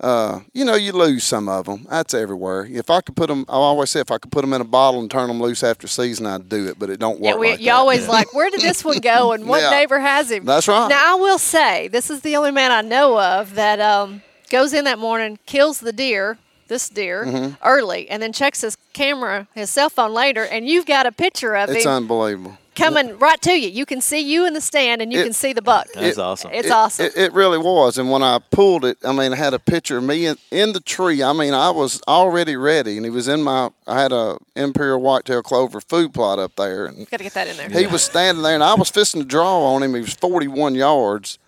uh, 0.01 0.41
you 0.53 0.65
know 0.65 0.75
you 0.77 0.93
lose 0.93 1.25
some 1.25 1.49
of 1.49 1.67
them. 1.67 1.87
That's 1.91 2.15
everywhere. 2.15 2.67
If 2.71 2.89
I 2.89 3.01
could 3.01 3.17
put 3.17 3.27
them, 3.29 3.45
I 3.49 3.55
always 3.55 3.91
say 3.91 3.99
if 4.01 4.11
I 4.13 4.19
could 4.19 4.31
put 4.31 4.43
them 4.43 4.53
in 4.53 4.61
a 4.61 4.65
bottle 4.65 5.01
and 5.01 5.11
turn 5.11 5.27
them 5.29 5.41
loose 5.43 5.65
after 5.65 5.89
season, 5.89 6.25
I'd 6.27 6.49
do 6.49 6.69
it. 6.69 6.79
But 6.79 6.89
it 6.91 7.01
don't 7.01 7.19
work. 7.21 7.35
Yeah, 7.35 7.37
we, 7.41 7.51
like 7.51 7.59
you 7.61 7.67
that. 7.67 7.75
always 7.75 8.07
like, 8.09 8.33
where 8.33 8.49
did 8.51 8.61
this 8.61 8.85
one 8.85 8.99
go, 8.99 9.33
and 9.33 9.47
what 9.49 9.61
Yeah. 9.63 9.71
neighbor 9.71 9.99
has 9.99 10.31
him? 10.31 10.45
That's 10.45 10.69
right. 10.69 10.89
Now 10.89 11.17
I 11.17 11.21
will 11.21 11.39
say, 11.39 11.89
this 11.89 12.11
is 12.11 12.21
the 12.23 12.37
only 12.37 12.53
man 12.53 12.71
I 12.71 12.81
know 12.83 13.21
of 13.21 13.55
that 13.57 13.81
um, 13.81 14.23
goes 14.55 14.73
in 14.73 14.85
that 14.85 14.99
morning, 14.99 15.39
kills 15.47 15.81
the 15.81 15.93
deer, 15.93 16.39
this 16.69 16.89
deer, 16.89 17.25
Mm-hmm. 17.27 17.55
early, 17.65 18.09
and 18.09 18.23
then 18.23 18.33
checks 18.33 18.61
his 18.63 18.77
camera, 18.93 19.47
his 19.55 19.69
cell 19.71 19.91
phone 19.91 20.13
later, 20.15 20.45
and 20.45 20.67
you've 20.67 20.87
got 20.87 21.05
a 21.07 21.13
picture 21.13 21.55
of 21.55 21.69
it. 21.71 21.77
It's 21.77 21.85
him. 21.85 21.93
unbelievable. 21.93 22.57
coming 22.75 23.17
right 23.21 23.41
to 23.41 23.53
you. 23.53 23.69
You 23.69 23.87
can 23.87 24.01
see 24.01 24.19
you 24.19 24.47
in 24.49 24.53
the 24.55 24.61
stand, 24.61 25.01
and 25.03 25.13
you 25.13 25.21
It- 25.21 25.25
can 25.25 25.33
see 25.33 25.53
the 25.53 25.63
buck. 25.63 25.87
That's 25.95 26.19
awesome. 26.19 26.51
It's 26.53 26.67
It- 26.67 26.73
awesome. 26.73 27.07
It, 27.07 27.17
it 27.17 27.33
really 27.33 27.59
was. 27.59 27.99
And 27.99 28.11
when 28.11 28.23
I 28.23 28.39
pulled 28.51 28.85
it, 28.85 28.99
I 29.05 29.13
mean, 29.13 29.33
I 29.33 29.37
had 29.37 29.55
a 29.55 29.61
picture 29.61 29.99
of 29.99 30.03
me 30.05 30.27
in, 30.27 30.37
in 30.51 30.73
the 30.73 30.81
tree. 30.81 31.23
I 31.23 31.33
mean, 31.35 31.55
I 31.55 31.71
was 31.71 32.01
already 32.09 32.57
ready, 32.57 32.97
and 32.97 33.05
he 33.07 33.11
was 33.11 33.29
in 33.29 33.43
my. 33.45 33.71
I 33.87 34.01
had 34.01 34.11
a 34.13 34.39
imperial 34.57 35.01
whitetail 35.01 35.43
clover 35.43 35.81
food 35.81 36.13
plot 36.15 36.39
up 36.41 36.57
there, 36.57 36.87
and 36.87 37.09
Got 37.11 37.19
to 37.19 37.23
get 37.25 37.35
that 37.35 37.47
in 37.47 37.57
there. 37.59 37.69
he 37.69 37.87
was 37.87 38.03
standing 38.03 38.43
there, 38.43 38.55
and 38.57 38.65
I 38.65 38.75
was 38.75 38.91
fisting 38.91 39.21
to 39.21 39.25
draw 39.25 39.73
on 39.75 39.83
him. 39.85 39.95
He 39.95 40.01
was 40.01 40.15
41 40.15 40.75
yards, 40.75 41.39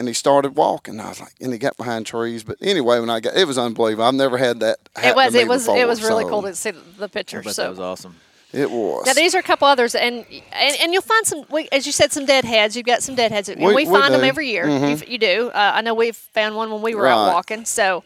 and 0.00 0.08
he 0.08 0.14
started 0.14 0.56
walking. 0.56 0.98
I 0.98 1.10
was 1.10 1.20
like, 1.20 1.34
and 1.40 1.52
he 1.52 1.58
got 1.58 1.76
behind 1.76 2.06
trees. 2.06 2.42
But 2.42 2.56
anyway, 2.62 2.98
when 3.00 3.10
I 3.10 3.20
got, 3.20 3.36
it 3.36 3.46
was 3.46 3.58
unbelievable. 3.58 4.04
I've 4.04 4.14
never 4.14 4.38
had 4.38 4.60
that. 4.60 4.78
it 5.02 5.14
was. 5.14 5.32
to 5.32 5.38
me 5.38 5.42
It 5.42 5.48
was. 5.48 5.62
before, 5.62 5.78
it 5.78 5.86
was 5.86 6.02
really 6.02 6.24
so 6.24 6.30
cool 6.30 6.42
to 6.42 6.54
see 6.54 6.70
the, 6.72 6.80
the 6.98 7.04
I 7.04 7.08
picture. 7.08 7.42
So 7.42 7.62
that 7.62 7.70
was 7.70 7.78
awesome. 7.80 8.16
It 8.52 8.70
was. 8.70 9.04
Now 9.06 9.12
these 9.12 9.34
are 9.34 9.38
a 9.38 9.42
couple 9.44 9.68
others, 9.68 9.94
and 9.94 10.24
and, 10.52 10.76
and 10.82 10.92
you'll 10.92 11.02
find 11.02 11.24
some. 11.26 11.44
We, 11.50 11.68
as 11.70 11.84
you 11.86 11.92
said, 11.92 12.10
some 12.12 12.24
deadheads. 12.26 12.74
You've 12.76 12.86
got 12.86 13.02
some 13.02 13.14
deadheads, 13.14 13.48
and 13.50 13.60
We- 13.60 13.66
we, 13.74 13.74
we 13.74 13.84
find 13.86 14.12
them 14.14 14.22
do. 14.22 14.26
Mm-hmm. 14.26 14.28
every 14.28 14.48
year. 14.48 14.68
You, 14.68 14.96
you 15.06 15.18
do. 15.18 15.50
Uh, 15.54 15.72
I 15.76 15.82
know 15.82 15.94
we've 15.94 16.16
found 16.16 16.56
one 16.56 16.70
when 16.72 16.82
we 16.82 16.94
were 16.96 17.06
out 17.06 17.32
walking. 17.32 17.64
So 17.64 18.02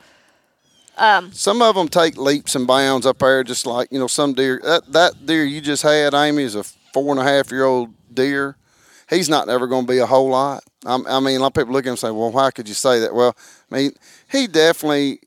Um, 0.99 1.33
Some 1.33 1.63
of 1.63 1.75
them 1.75 1.89
take 1.89 2.17
leaps 2.19 2.55
and 2.55 2.67
bounds 2.67 3.07
up 3.07 3.19
there, 3.21 3.43
just 3.43 3.67
like 3.67 3.89
you 3.91 3.99
know 3.99 4.07
some 4.07 4.35
deer. 4.35 4.61
That 4.63 4.93
that 4.93 5.27
deer 5.27 5.45
you 5.45 5.61
just 5.61 5.83
had, 5.83 6.13
Amy, 6.15 6.43
is 6.43 6.55
a 6.55 6.63
four 6.93 7.11
and 7.11 7.21
a 7.21 7.25
half 7.25 7.51
year 7.51 7.65
old 7.65 7.91
deer. 8.13 8.57
He's 9.11 9.29
not 9.29 9.49
ever 9.49 9.67
going 9.67 9.87
to 9.87 9.93
be 9.93 9.99
a 9.99 10.07
whole 10.07 10.29
lot. 10.29 10.63
I'm, 10.85 11.07
I 11.07 11.21
mean, 11.21 11.37
a 11.37 11.41
lot 11.41 11.49
of 11.49 11.55
people 11.55 11.73
look 11.73 11.85
at 11.85 11.89
him 11.89 11.93
and 11.93 11.99
say, 11.99 12.11
"Well, 12.11 12.31
why 12.31 12.51
could 12.51 12.69
you 12.69 12.75
say 12.75 13.01
that?" 13.01 13.15
Well, 13.15 13.37
I 13.71 13.77
mean, 13.77 13.93
he 14.31 14.47
definitely 14.47 15.21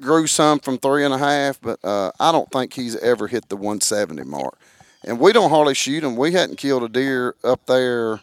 grew 0.00 0.26
some 0.26 0.58
from 0.60 0.78
three 0.78 1.04
and 1.04 1.14
a 1.14 1.18
half, 1.18 1.60
but 1.60 1.78
uh, 1.84 2.10
I 2.18 2.32
don't 2.32 2.50
think 2.50 2.72
he's 2.72 2.96
ever 2.96 3.26
hit 3.26 3.48
the 3.48 3.56
170 3.56 4.22
mark. 4.24 4.58
And 5.06 5.20
we 5.20 5.32
don't 5.32 5.50
hardly 5.50 5.74
shoot 5.74 6.02
him. 6.02 6.16
We 6.16 6.32
hadn't 6.32 6.56
killed 6.56 6.82
a 6.82 6.88
deer 6.88 7.34
up 7.44 7.66
there. 7.66 8.20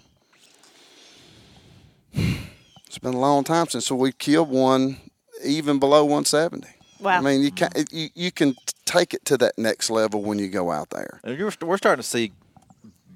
It's 2.13 2.97
been 2.97 3.13
a 3.13 3.19
long 3.19 3.43
time 3.43 3.67
since 3.67 3.89
we 3.91 4.11
killed 4.11 4.49
one 4.49 4.97
even 5.43 5.79
below 5.79 6.03
170. 6.03 6.67
Wow. 6.99 7.17
I 7.17 7.21
mean, 7.21 7.41
you 7.41 7.51
can 7.51 7.69
you, 7.91 8.09
you 8.13 8.31
can 8.31 8.55
take 8.85 9.13
it 9.13 9.23
to 9.25 9.37
that 9.37 9.57
next 9.57 9.89
level 9.89 10.21
when 10.21 10.39
you 10.39 10.49
go 10.49 10.71
out 10.71 10.89
there. 10.89 11.21
You're, 11.25 11.51
we're 11.61 11.77
starting 11.77 12.01
to 12.01 12.07
see 12.07 12.33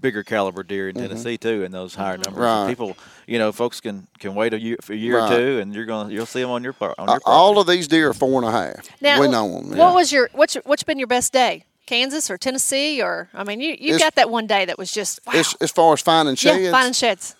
bigger 0.01 0.23
caliber 0.23 0.63
deer 0.63 0.89
in 0.89 0.95
Tennessee 0.95 1.37
too, 1.37 1.63
in 1.63 1.71
those 1.71 1.95
higher 1.95 2.17
numbers. 2.17 2.43
Mm-hmm. 2.43 2.69
People, 2.69 2.97
you 3.27 3.37
know, 3.39 3.51
folks 3.51 3.79
can 3.81 4.07
can 4.19 4.35
wait 4.35 4.53
a 4.53 4.59
year, 4.59 4.77
a 4.89 4.93
year 4.95 5.17
Right. 5.19 5.31
or 5.31 5.37
two, 5.37 5.59
and 5.59 5.73
you're 5.73 5.85
gonna 5.85 6.11
you'll 6.13 6.25
see 6.25 6.41
them 6.41 6.51
on 6.51 6.63
your 6.63 6.73
part. 6.73 6.95
on 6.97 7.09
Uh, 7.09 7.19
all 7.25 7.59
of 7.59 7.67
these 7.67 7.87
deer 7.87 8.09
are 8.09 8.13
four 8.13 8.39
and 8.41 8.47
a 8.47 8.51
half. 8.51 8.89
now, 9.01 9.19
we 9.21 9.27
know 9.27 9.47
them. 9.61 9.77
what 9.77 9.93
was 9.95 10.11
your 10.11 10.29
what's 10.33 10.55
your, 10.55 10.63
what's 10.65 10.83
been 10.83 10.99
your 10.99 11.07
best 11.07 11.31
day? 11.33 11.63
Kansas 11.87 12.31
or 12.31 12.37
Tennessee 12.37 13.01
or 13.01 13.29
I 13.33 13.43
mean, 13.43 13.59
you 13.59 13.69
you 13.69 13.95
It's- 13.95 13.99
got 13.99 14.15
that 14.15 14.29
one 14.29 14.47
day 14.47 14.65
that 14.65 14.77
was 14.77 14.91
just 14.91 15.19
wow. 15.27 15.33
as, 15.33 15.55
as 15.61 15.71
far 15.71 15.93
as 15.93 16.01
finding 16.01 16.35
sheds? 16.35 16.61
yeah, 16.63 16.71
finding 16.71 16.93
sheds. 16.93 17.35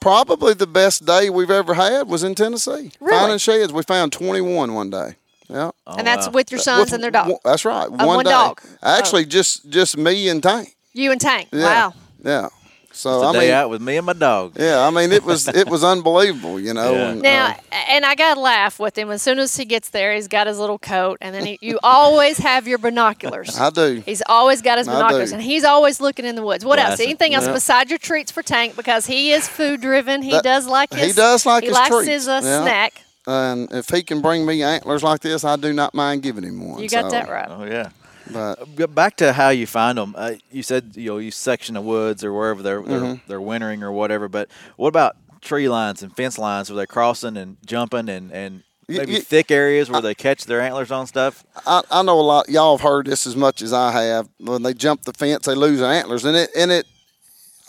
Probably 0.00 0.54
the 0.54 0.66
best 0.66 1.04
day 1.06 1.28
we've 1.28 1.50
ever 1.50 1.74
had 1.74 2.06
was 2.08 2.22
in 2.22 2.34
Tennessee. 2.36 2.92
Really? 3.00 3.18
Finding 3.18 3.38
sheds. 3.38 3.72
We 3.72 3.82
found 3.82 4.12
21 4.12 4.72
one 4.72 4.90
day. 4.90 5.16
Yeah. 5.50 5.70
and 5.86 6.06
that's 6.06 6.26
wow. 6.26 6.32
with 6.34 6.52
your 6.52 6.60
sons 6.60 6.84
With 6.84 6.92
and 6.92 7.02
their 7.02 7.10
dog. 7.10 7.28
one- 7.28 7.38
That's 7.42 7.64
right. 7.64 7.90
one, 7.90 8.06
one 8.06 8.24
day. 8.24 8.30
dog. 8.30 8.60
Actually, 8.82 9.24
just 9.24 9.68
just 9.70 9.96
me 9.96 10.28
and 10.28 10.42
Tank. 10.42 10.76
You 10.98 11.12
and 11.12 11.20
Tank. 11.20 11.48
Yeah. 11.52 11.62
Wow. 11.64 11.94
Yeah. 12.24 12.48
So 12.90 13.18
It's 13.18 13.24
a 13.24 13.28
I 13.28 13.32
day 13.32 13.38
mean, 13.46 13.50
out 13.52 13.70
with 13.70 13.80
me 13.80 13.96
and 13.96 14.06
my 14.06 14.12
dog. 14.12 14.54
yeah. 14.58 14.80
I 14.84 14.90
mean, 14.90 15.12
it 15.12 15.22
was 15.22 15.46
it 15.46 15.68
was 15.68 15.84
unbelievable. 15.84 16.58
You 16.58 16.74
know. 16.74 16.92
Yeah. 16.92 17.08
And, 17.10 17.22
Now, 17.22 17.46
uh, 17.70 17.74
and 17.90 18.04
I 18.04 18.16
got 18.16 18.34
to 18.34 18.40
laugh 18.40 18.80
with 18.80 18.98
him. 18.98 19.10
As 19.12 19.22
soon 19.22 19.38
as 19.38 19.54
he 19.56 19.64
gets 19.64 19.90
there, 19.90 20.14
he's 20.14 20.26
got 20.26 20.48
his 20.48 20.58
little 20.58 20.78
coat, 20.80 21.18
and 21.20 21.32
then 21.32 21.46
he, 21.46 21.58
you 21.60 21.78
always 21.84 22.38
have 22.38 22.66
your 22.66 22.78
binoculars. 22.78 23.56
I 23.60 23.70
do. 23.70 24.02
He's 24.04 24.22
always 24.26 24.62
got 24.62 24.78
his 24.78 24.88
binoculars, 24.88 25.30
and 25.30 25.40
he's 25.40 25.62
always 25.64 26.00
looking 26.00 26.24
in 26.24 26.34
the 26.34 26.42
woods. 26.42 26.64
What 26.64 26.80
else? 26.80 26.98
Anything 26.98 27.34
else 27.34 27.46
Yeah. 27.46 27.52
beside 27.52 27.88
your 27.88 27.98
treats 28.00 28.32
for 28.32 28.42
Tank? 28.42 28.74
Because 28.74 29.06
he 29.06 29.30
is 29.32 29.46
food 29.46 29.80
driven. 29.80 30.22
He 30.22 30.32
That- 30.32 30.42
does 30.42 30.66
like 30.66 30.92
his. 30.92 31.06
he 31.08 31.12
does 31.12 31.46
like 31.46 31.62
he 31.62 31.68
his 31.68 31.76
likes 31.76 31.88
treats. 31.94 32.08
his 32.08 32.26
uh, 32.28 32.40
Yeah. 32.42 32.62
snack. 32.62 33.02
And 33.28 33.70
if 33.72 33.90
he 33.90 34.02
can 34.02 34.22
bring 34.22 34.44
me 34.46 34.62
antlers 34.62 35.02
like 35.04 35.20
this, 35.20 35.44
I 35.44 35.54
do 35.56 35.72
not 35.72 35.94
mind 35.94 36.22
giving 36.22 36.42
him 36.44 36.66
one. 36.68 36.82
You 36.82 36.88
got 36.88 37.04
so, 37.04 37.10
that 37.10 37.28
right. 37.28 37.46
Oh 37.48 37.64
yeah. 37.64 37.90
But 38.32 38.94
back 38.94 39.16
to 39.18 39.32
how 39.32 39.48
you 39.50 39.66
find 39.66 39.98
them. 39.98 40.14
Uh, 40.16 40.32
you 40.50 40.62
said 40.62 40.92
you 40.94 41.10
know 41.10 41.18
you 41.18 41.30
section 41.30 41.74
the 41.74 41.80
woods 41.80 42.22
or 42.24 42.32
wherever 42.32 42.62
they're 42.62 42.82
they're, 42.82 43.00
Mm-hmm. 43.00 43.28
they're 43.28 43.40
wintering 43.40 43.82
or 43.82 43.92
whatever. 43.92 44.28
But 44.28 44.48
what 44.76 44.88
about 44.88 45.16
tree 45.40 45.68
lines 45.68 46.02
and 46.02 46.14
fence 46.14 46.38
lines 46.38 46.68
where 46.70 46.76
they're 46.76 46.86
crossing 46.86 47.36
and 47.36 47.56
jumping 47.64 48.08
and 48.08 48.30
and 48.32 48.62
maybe 48.88 49.14
y- 49.14 49.20
thick 49.20 49.50
areas 49.50 49.88
where 49.90 50.00
they 50.02 50.14
catch 50.14 50.44
their 50.44 50.60
antlers 50.60 50.90
on 50.90 51.06
stuff? 51.06 51.44
I, 51.66 51.82
I 51.90 52.02
know 52.02 52.18
a 52.18 52.22
lot. 52.22 52.48
Y'all 52.48 52.76
have 52.76 52.84
heard 52.84 53.06
this 53.06 53.26
as 53.26 53.36
much 53.36 53.62
as 53.62 53.72
I 53.72 53.92
have. 53.92 54.28
When 54.38 54.62
they 54.62 54.74
jump 54.74 55.02
the 55.02 55.12
fence, 55.12 55.46
they 55.46 55.54
lose 55.54 55.80
their 55.80 55.92
antlers, 55.92 56.24
and 56.24 56.36
it 56.36 56.50
and 56.56 56.70
it. 56.70 56.86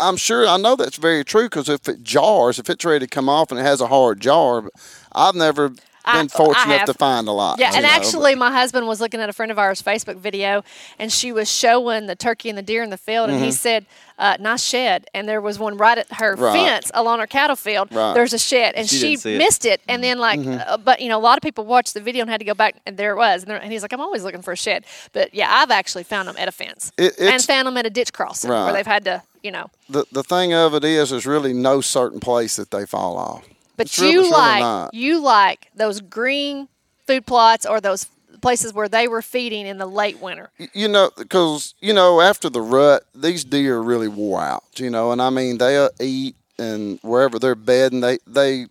I'm 0.01 0.15
sure 0.15 0.47
I 0.47 0.55
know 0.55 0.77
that's 0.77 0.95
very 0.95 1.25
true 1.25 1.43
because 1.43 1.67
if 1.67 1.89
it 1.89 2.03
jars, 2.03 2.57
if 2.57 2.69
it's 2.69 2.85
ready 2.85 3.05
to 3.05 3.09
come 3.09 3.27
off 3.27 3.51
and 3.51 3.59
it 3.59 3.63
has 3.63 3.81
a 3.81 3.87
hard 3.87 4.21
jar, 4.21 4.61
but 4.61 4.71
I've 5.11 5.35
never 5.35 5.73
I- 6.05 6.17
been 6.19 6.29
fortunate 6.29 6.67
I 6.67 6.75
enough 6.75 6.85
to 6.87 6.93
find 6.93 7.27
a 7.27 7.31
lot. 7.31 7.59
Yeah, 7.59 7.71
and 7.73 7.83
know, 7.83 7.89
actually, 7.89 8.35
my 8.35 8.51
husband 8.51 8.87
was 8.87 8.99
looking 9.01 9.19
at 9.19 9.29
a 9.29 9.33
friend 9.33 9.51
of 9.51 9.59
ours' 9.59 9.81
Facebook 9.81 10.17
video, 10.17 10.63
and 10.97 11.11
she 11.11 11.31
was 11.31 11.49
showing 11.51 12.07
the 12.07 12.15
turkey 12.15 12.49
and 12.49 12.57
the 12.57 12.61
deer 12.63 12.83
in 12.83 12.89
the 12.89 12.97
field, 12.97 13.29
and 13.29 13.43
he 13.43 13.51
said, 13.51 13.85
uh, 14.17 14.37
"Nice 14.39 14.63
shed." 14.63 15.05
And 15.13 15.27
there 15.27 15.41
was 15.41 15.59
one 15.59 15.77
right 15.77 15.97
at 15.97 16.11
her 16.13 16.33
Mm-hmm. 16.35 16.43
Right. 16.43 16.53
fence 16.53 16.91
along 16.93 17.19
her 17.19 17.27
cattle 17.27 17.55
field. 17.55 17.89
Right. 17.93 18.13
There's 18.13 18.33
a 18.33 18.39
shed, 18.39 18.75
and 18.75 18.87
She 18.89 18.97
she, 18.97 19.15
didn't 19.17 19.25
it. 19.35 19.37
missed 19.39 19.65
it. 19.65 19.81
And 19.87 20.03
then, 20.03 20.19
like, 20.19 20.39
Mm-hmm. 20.39 20.59
uh, 20.65 20.77
but 20.77 21.01
you 21.01 21.09
know, 21.09 21.17
a 21.17 21.21
lot 21.29 21.37
of 21.37 21.41
people 21.43 21.65
watched 21.65 21.93
the 21.93 22.01
video 22.01 22.21
and 22.21 22.29
had 22.29 22.39
to 22.39 22.45
go 22.45 22.53
back, 22.53 22.75
and 22.85 22.95
there 22.97 23.11
it 23.11 23.17
was. 23.17 23.43
And, 23.43 23.51
there- 23.51 23.57
and 23.61 23.71
he's 23.71 23.81
like, 23.81 23.93
"I'm 23.93 24.01
always 24.01 24.23
looking 24.23 24.41
for 24.41 24.51
a 24.53 24.57
shed." 24.57 24.85
But 25.13 25.33
yeah, 25.33 25.47
I've 25.51 25.71
actually 25.71 26.03
found 26.03 26.27
them 26.27 26.35
at 26.37 26.47
a 26.47 26.51
fence, 26.51 26.91
It- 26.97 27.19
and 27.19 27.43
found 27.43 27.67
them 27.67 27.77
at 27.77 27.85
a 27.85 27.89
ditch 27.89 28.13
crossing 28.13 28.49
where 28.49 28.73
they've 28.73 28.85
had 28.87 29.03
to, 29.05 29.21
you 29.43 29.51
know. 29.51 29.69
the 29.89 30.05
the 30.11 30.23
thing 30.23 30.53
of 30.53 30.73
it 30.73 30.83
is, 30.83 31.09
there's 31.09 31.25
really 31.25 31.53
no 31.53 31.81
certain 31.81 32.19
place 32.19 32.55
that 32.55 32.71
they 32.71 32.85
fall 32.85 33.17
off. 33.17 33.43
But 33.79 33.85
It's 33.85 33.97
you 33.97 34.23
really 34.23 34.29
like 34.29 34.89
you 34.91 35.21
like 35.21 35.69
those 35.73 36.01
green 36.01 36.67
food 37.07 37.25
plots 37.25 37.65
or 37.65 37.79
those 37.79 38.07
places 38.41 38.73
where 38.73 38.89
they 38.89 39.07
were 39.07 39.21
feeding 39.21 39.65
in 39.65 39.77
the 39.77 39.85
late 39.85 40.19
winter. 40.19 40.51
You 40.73 40.89
know, 40.89 41.11
because 41.15 41.75
you 41.79 41.93
know, 41.93 42.19
after 42.19 42.49
the 42.49 42.59
rut, 42.59 43.03
these 43.15 43.45
deer 43.45 43.79
really 43.79 44.09
wore 44.09 44.41
out. 44.41 44.65
You 44.75 44.89
know, 44.89 45.13
and 45.13 45.21
I 45.21 45.29
mean, 45.29 45.59
they'll 45.59 45.85
uh, 45.85 45.89
eat 46.01 46.35
and 46.57 46.99
wherever 47.03 47.39
they're 47.39 47.55
bedding, 47.55 48.01
they 48.01 48.19
they 48.27 48.65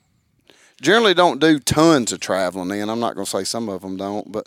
generally 0.83 1.15
don't 1.15 1.41
do 1.41 1.59
tons 1.59 2.13
of 2.13 2.21
traveling 2.21 2.71
in. 2.79 2.91
I'm 2.91 3.01
not 3.01 3.15
going 3.15 3.25
to 3.25 3.31
say 3.31 3.45
some 3.45 3.71
of 3.71 3.81
them 3.81 3.97
don't, 3.97 4.31
but 4.31 4.47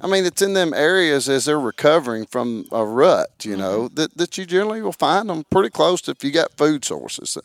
I 0.00 0.08
mean, 0.08 0.26
it's 0.26 0.42
in 0.42 0.54
them 0.54 0.74
areas 0.74 1.28
as 1.28 1.44
they're 1.44 1.60
recovering 1.60 2.26
from 2.26 2.66
a 2.72 2.84
rut. 2.84 3.30
You 3.44 3.56
know, 3.56 3.82
mm-hmm. 3.82 3.94
that 3.94 4.16
that 4.16 4.36
you 4.36 4.46
generally 4.46 4.82
will 4.82 4.90
find 4.90 5.28
them 5.28 5.44
pretty 5.48 5.70
close 5.70 6.00
to 6.02 6.10
if 6.10 6.24
you 6.24 6.32
got 6.32 6.56
food 6.56 6.84
sources. 6.84 7.38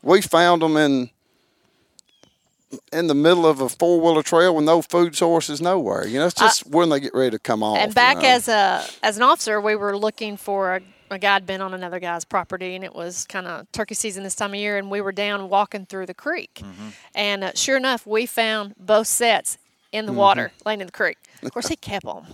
We 0.00 0.20
found 0.20 0.62
them 0.62 0.76
in. 0.76 1.10
In 2.92 3.06
the 3.06 3.14
middle 3.14 3.46
of 3.46 3.60
a 3.60 3.68
four 3.68 4.00
wheeler 4.00 4.22
trail 4.22 4.54
with 4.54 4.64
no 4.64 4.82
food 4.82 5.16
sources 5.16 5.60
nowhere, 5.60 6.06
you 6.06 6.18
know, 6.18 6.26
it's 6.26 6.34
just 6.34 6.66
when 6.66 6.88
they 6.90 7.00
get 7.00 7.14
ready 7.14 7.30
to 7.32 7.38
come 7.38 7.62
off. 7.62 7.78
and 7.78 7.90
you 7.90 7.94
back 7.94 8.18
know. 8.18 8.28
as 8.28 8.48
a 8.48 8.84
as 9.02 9.16
an 9.16 9.22
officer, 9.22 9.60
we 9.60 9.74
were 9.76 9.96
looking 9.96 10.36
for 10.36 10.76
a, 10.76 10.80
a 11.10 11.18
guy 11.18 11.34
had 11.34 11.46
been 11.46 11.60
on 11.60 11.74
another 11.74 12.00
guy's 12.00 12.24
property, 12.24 12.74
and 12.74 12.84
it 12.84 12.94
was 12.94 13.24
kind 13.26 13.46
of 13.46 13.70
turkey 13.72 13.94
season 13.94 14.22
this 14.24 14.34
time 14.34 14.50
of 14.50 14.56
year, 14.60 14.78
and 14.78 14.90
we 14.90 15.00
were 15.00 15.12
down 15.12 15.48
walking 15.48 15.86
through 15.86 16.06
the 16.06 16.14
creek, 16.14 16.54
Mm-hmm. 16.62 16.88
and 17.14 17.44
uh, 17.44 17.52
sure 17.54 17.76
enough, 17.76 18.06
we 18.06 18.26
found 18.26 18.74
both 18.78 19.06
sets 19.06 19.58
in 19.92 20.06
the 20.06 20.12
Mm-hmm. 20.12 20.18
water, 20.18 20.52
laying 20.66 20.80
in 20.80 20.86
the 20.86 20.92
creek. 20.92 21.18
Of 21.42 21.52
course, 21.52 21.68
he 21.68 21.76
kept 21.76 22.04
them. 22.06 22.24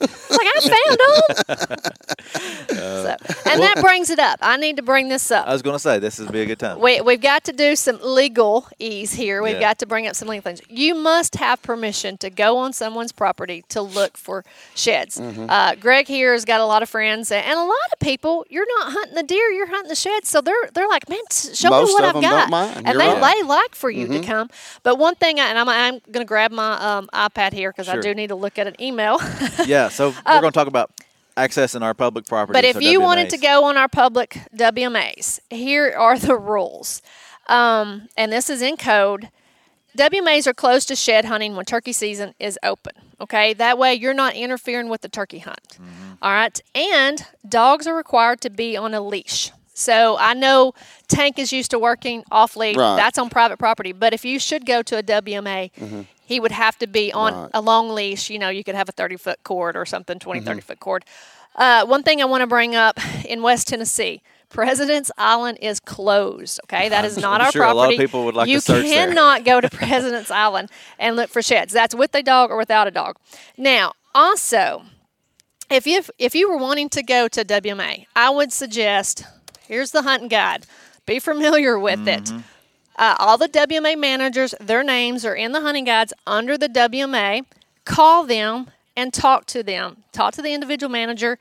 Like 0.00 0.46
I 0.56 0.60
found 0.60 0.98
them. 1.00 1.78
so, 2.68 3.16
and 3.50 3.62
that 3.62 3.78
brings 3.80 4.10
it 4.10 4.18
up. 4.18 4.38
I 4.42 4.56
need 4.56 4.76
to 4.76 4.82
bring 4.82 5.08
this 5.08 5.30
up. 5.30 5.46
I 5.46 5.52
was 5.52 5.62
going 5.62 5.74
to 5.74 5.78
say 5.80 5.98
this 5.98 6.18
would 6.18 6.32
be 6.32 6.42
a 6.42 6.46
good 6.46 6.58
time. 6.58 6.80
We, 6.80 7.00
we've 7.00 7.20
got 7.20 7.44
to 7.44 7.52
do 7.52 7.76
some 7.76 7.98
legal 8.02 8.68
ease 8.78 9.12
here. 9.14 9.42
We've 9.42 9.54
Yeah. 9.54 9.60
got 9.60 9.78
to 9.80 9.86
bring 9.86 10.06
up 10.06 10.14
some 10.16 10.28
legal 10.28 10.42
things. 10.42 10.60
You 10.68 10.94
must 10.94 11.36
have 11.36 11.62
permission 11.62 12.18
to 12.18 12.30
go 12.30 12.58
on 12.58 12.72
someone's 12.72 13.12
property 13.12 13.64
to 13.70 13.80
look 13.82 14.16
for 14.16 14.44
sheds. 14.74 15.18
Mm-hmm. 15.18 15.46
Uh, 15.48 15.74
Greg 15.76 16.06
here 16.08 16.32
has 16.32 16.44
got 16.44 16.60
a 16.60 16.66
lot 16.66 16.82
of 16.82 16.88
friends, 16.88 17.30
and 17.32 17.58
a 17.58 17.62
lot 17.62 17.72
of 17.92 17.98
people. 18.00 18.44
You're 18.50 18.66
not 18.80 18.92
hunting 18.92 19.14
the 19.14 19.22
deer; 19.22 19.48
you're 19.50 19.66
hunting 19.68 19.88
the 19.88 19.94
sheds. 19.96 20.28
So 20.28 20.40
they're 20.40 20.54
they're 20.74 20.88
like, 20.88 21.08
man, 21.08 21.18
show 21.30 21.70
me 21.70 21.92
what 21.92 22.04
of 22.04 22.16
I've 22.16 22.22
got, 22.22 22.40
don't 22.42 22.50
mind. 22.50 22.76
and 22.78 22.86
You're 22.88 22.94
they 22.98 23.08
right. 23.08 23.16
Mm-hmm. 23.38 23.48
they 23.48 23.48
like 23.48 23.74
for 23.74 23.90
you 23.90 24.06
to 24.08 24.20
come. 24.20 24.50
But 24.82 24.98
one 24.98 25.14
thing, 25.14 25.40
I, 25.40 25.46
and 25.48 25.58
I'm 25.58 25.68
I'm 25.68 26.00
going 26.12 26.24
to 26.24 26.28
grab 26.28 26.52
my 26.52 26.74
um, 26.98 27.08
iPad 27.14 27.52
here 27.52 27.70
because 27.70 27.88
I 27.88 27.94
Sure. 27.94 28.02
do 28.02 28.14
need 28.14 28.26
to 28.28 28.34
look 28.34 28.58
at 28.58 28.66
an 28.66 28.74
email. 28.80 29.18
yeah, 29.64 29.85
so 29.88 30.10
we're 30.10 30.16
uh, 30.26 30.40
going 30.40 30.52
to 30.52 30.58
talk 30.58 30.68
about 30.68 30.90
accessing 31.36 31.82
our 31.82 31.94
public 31.94 32.26
property. 32.26 32.56
But 32.56 32.64
if 32.64 32.80
you 32.80 33.00
wanted 33.00 33.30
to 33.30 33.38
go 33.38 33.64
on 33.64 33.76
our 33.76 33.88
public 33.88 34.38
WMAs, 34.54 35.40
here 35.50 35.94
are 35.96 36.18
the 36.18 36.36
rules. 36.36 37.02
Um, 37.48 38.08
and 38.16 38.32
this 38.32 38.50
is 38.50 38.62
in 38.62 38.76
code. 38.76 39.30
WMAs 39.96 40.46
are 40.46 40.54
closed 40.54 40.88
to 40.88 40.96
shed 40.96 41.24
hunting 41.24 41.56
when 41.56 41.64
turkey 41.64 41.92
season 41.92 42.34
is 42.38 42.58
open. 42.62 42.92
Okay, 43.20 43.54
that 43.54 43.78
way 43.78 43.94
you're 43.94 44.14
not 44.14 44.34
interfering 44.34 44.88
with 44.90 45.00
the 45.00 45.08
turkey 45.08 45.38
hunt. 45.38 45.68
Mm-hmm. 45.70 46.12
All 46.20 46.32
right, 46.32 46.60
and 46.74 47.24
dogs 47.48 47.86
are 47.86 47.94
required 47.94 48.40
to 48.42 48.50
be 48.50 48.76
on 48.76 48.92
a 48.92 49.00
leash. 49.00 49.52
So 49.72 50.16
I 50.18 50.32
know 50.34 50.72
Tank 51.06 51.38
is 51.38 51.52
used 51.52 51.70
to 51.72 51.78
working 51.78 52.24
off 52.30 52.56
leash. 52.56 52.76
Right. 52.76 52.96
That's 52.96 53.18
on 53.18 53.28
private 53.28 53.58
property. 53.58 53.92
But 53.92 54.14
if 54.14 54.24
you 54.24 54.38
should 54.38 54.64
go 54.64 54.82
to 54.82 54.98
a 54.98 55.02
WMA, 55.02 55.70
mm-hmm. 55.72 56.02
He 56.26 56.38
would 56.40 56.52
have 56.52 56.76
to 56.80 56.86
be 56.86 57.12
on 57.12 57.32
Right. 57.34 57.50
a 57.54 57.60
long 57.62 57.88
leash. 57.90 58.28
You 58.28 58.38
know, 58.38 58.48
you 58.50 58.62
could 58.64 58.74
have 58.74 58.88
a 58.88 58.92
30 58.92 59.16
foot 59.16 59.38
cord 59.44 59.76
or 59.76 59.86
something, 59.86 60.18
20, 60.18 60.40
30 60.40 60.60
foot 60.60 60.80
cord. 60.80 61.04
Uh, 61.54 61.86
one 61.86 62.02
thing 62.02 62.20
I 62.20 62.26
want 62.26 62.42
to 62.42 62.46
bring 62.46 62.74
up 62.74 62.98
in 63.24 63.40
West 63.42 63.68
Tennessee, 63.68 64.20
President's 64.50 65.10
Island 65.16 65.58
is 65.62 65.80
closed. 65.80 66.60
Okay, 66.64 66.88
that 66.90 67.04
is 67.06 67.16
not 67.16 67.40
I'm 67.40 67.46
our 67.46 67.52
sure 67.52 67.62
a 67.62 67.66
lot 67.72 67.84
of 67.84 67.88
property. 67.90 67.96
people 67.98 68.24
would 68.26 68.34
like 68.34 68.46
to 68.46 68.50
you 68.52 68.60
search 68.60 68.84
there. 68.84 69.06
cannot 69.08 69.44
go 69.44 69.60
to 69.60 69.70
President's 69.84 70.30
Island 70.30 70.70
and 70.98 71.16
look 71.16 71.30
for 71.30 71.40
sheds. 71.42 71.72
That's 71.72 71.94
with 71.94 72.14
a 72.14 72.22
dog 72.22 72.50
or 72.50 72.56
without 72.58 72.86
a 72.86 72.90
dog. 72.90 73.16
Now, 73.56 73.92
also, 74.14 74.82
if 75.70 75.86
you 75.86 76.02
if 76.18 76.34
you 76.34 76.48
were 76.48 76.56
wanting 76.58 76.88
to 76.90 77.02
go 77.02 77.26
to 77.28 77.44
WMA, 77.44 78.06
I 78.14 78.30
would 78.30 78.52
suggest 78.52 79.24
here's 79.66 79.90
the 79.92 80.02
hunting 80.02 80.28
guide. 80.28 80.66
Be 81.06 81.18
familiar 81.18 81.78
with 81.78 82.06
it. 82.08 82.30
Uh, 82.98 83.14
all 83.18 83.36
the 83.36 83.48
WMA 83.48 83.98
managers, 83.98 84.54
their 84.58 84.82
names 84.82 85.24
are 85.24 85.34
in 85.34 85.52
the 85.52 85.60
hunting 85.60 85.84
guides 85.84 86.12
under 86.26 86.56
the 86.56 86.68
WMA. 86.68 87.44
Call 87.84 88.24
them 88.24 88.70
and 88.96 89.12
talk 89.12 89.44
to 89.46 89.62
them. 89.62 90.04
Talk 90.12 90.32
to 90.34 90.42
the 90.42 90.54
individual 90.54 90.90
manager 90.90 91.38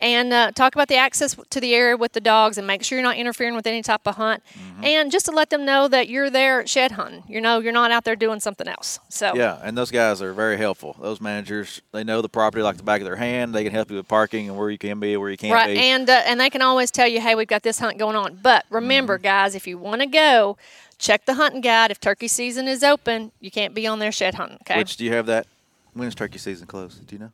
and 0.00 0.32
uh, 0.32 0.52
talk 0.52 0.74
about 0.74 0.88
the 0.88 0.96
access 0.96 1.36
to 1.50 1.60
the 1.60 1.74
area 1.74 1.96
with 1.96 2.12
the 2.12 2.20
dogs 2.20 2.56
and 2.58 2.66
make 2.66 2.84
sure 2.84 2.98
you're 2.98 3.02
not 3.06 3.16
interfering 3.16 3.54
with 3.54 3.66
any 3.66 3.82
type 3.82 4.02
of 4.06 4.16
hunt. 4.16 4.42
Mm-hmm. 4.54 4.84
And 4.84 5.10
just 5.10 5.26
to 5.26 5.32
let 5.32 5.50
them 5.50 5.64
know 5.64 5.88
that 5.88 6.08
you're 6.08 6.30
there 6.30 6.66
shed 6.66 6.92
hunting. 6.92 7.24
You 7.28 7.40
know, 7.40 7.58
you're 7.58 7.72
not 7.72 7.90
out 7.90 8.04
there 8.04 8.14
doing 8.16 8.40
something 8.40 8.68
else. 8.68 9.00
So 9.08 9.34
Yeah, 9.34 9.58
and 9.62 9.76
those 9.76 9.90
guys 9.90 10.22
are 10.22 10.32
very 10.32 10.56
helpful. 10.56 10.96
Those 11.00 11.20
managers, 11.20 11.82
they 11.92 12.04
know 12.04 12.22
the 12.22 12.28
property 12.28 12.62
like 12.62 12.76
the 12.76 12.82
back 12.84 13.00
of 13.00 13.04
their 13.06 13.16
hand. 13.16 13.54
They 13.54 13.64
can 13.64 13.72
help 13.72 13.90
you 13.90 13.96
with 13.96 14.06
parking 14.08 14.48
and 14.48 14.56
where 14.56 14.70
you 14.70 14.78
can 14.78 15.00
be, 15.00 15.16
where 15.16 15.30
you 15.30 15.36
can't 15.36 15.52
Right, 15.54 15.74
be. 15.74 15.78
and 15.78 16.08
uh, 16.08 16.22
and 16.26 16.38
they 16.40 16.50
can 16.50 16.62
always 16.62 16.90
tell 16.90 17.08
you, 17.08 17.20
hey, 17.20 17.34
we've 17.34 17.48
got 17.48 17.62
this 17.62 17.78
hunt 17.78 17.98
going 17.98 18.16
on. 18.16 18.38
But 18.42 18.64
remember, 18.70 19.16
Mm-hmm. 19.18 19.24
guys, 19.24 19.54
if 19.54 19.66
you 19.66 19.78
want 19.78 20.00
to 20.02 20.06
go, 20.06 20.56
check 20.98 21.24
the 21.24 21.34
hunting 21.34 21.60
guide. 21.60 21.90
If 21.90 21.98
turkey 22.00 22.28
season 22.28 22.68
is 22.68 22.84
open, 22.84 23.32
you 23.40 23.50
can't 23.50 23.74
be 23.74 23.86
on 23.86 23.98
there 23.98 24.12
shed 24.12 24.34
hunting. 24.34 24.58
Okay, 24.62 24.78
Which 24.78 24.96
do 24.96 25.04
you 25.04 25.12
have 25.12 25.26
that? 25.26 25.46
When 25.94 26.06
is 26.06 26.14
turkey 26.14 26.38
season 26.38 26.66
closed? 26.68 27.04
Do 27.06 27.14
you 27.16 27.20
know? 27.20 27.32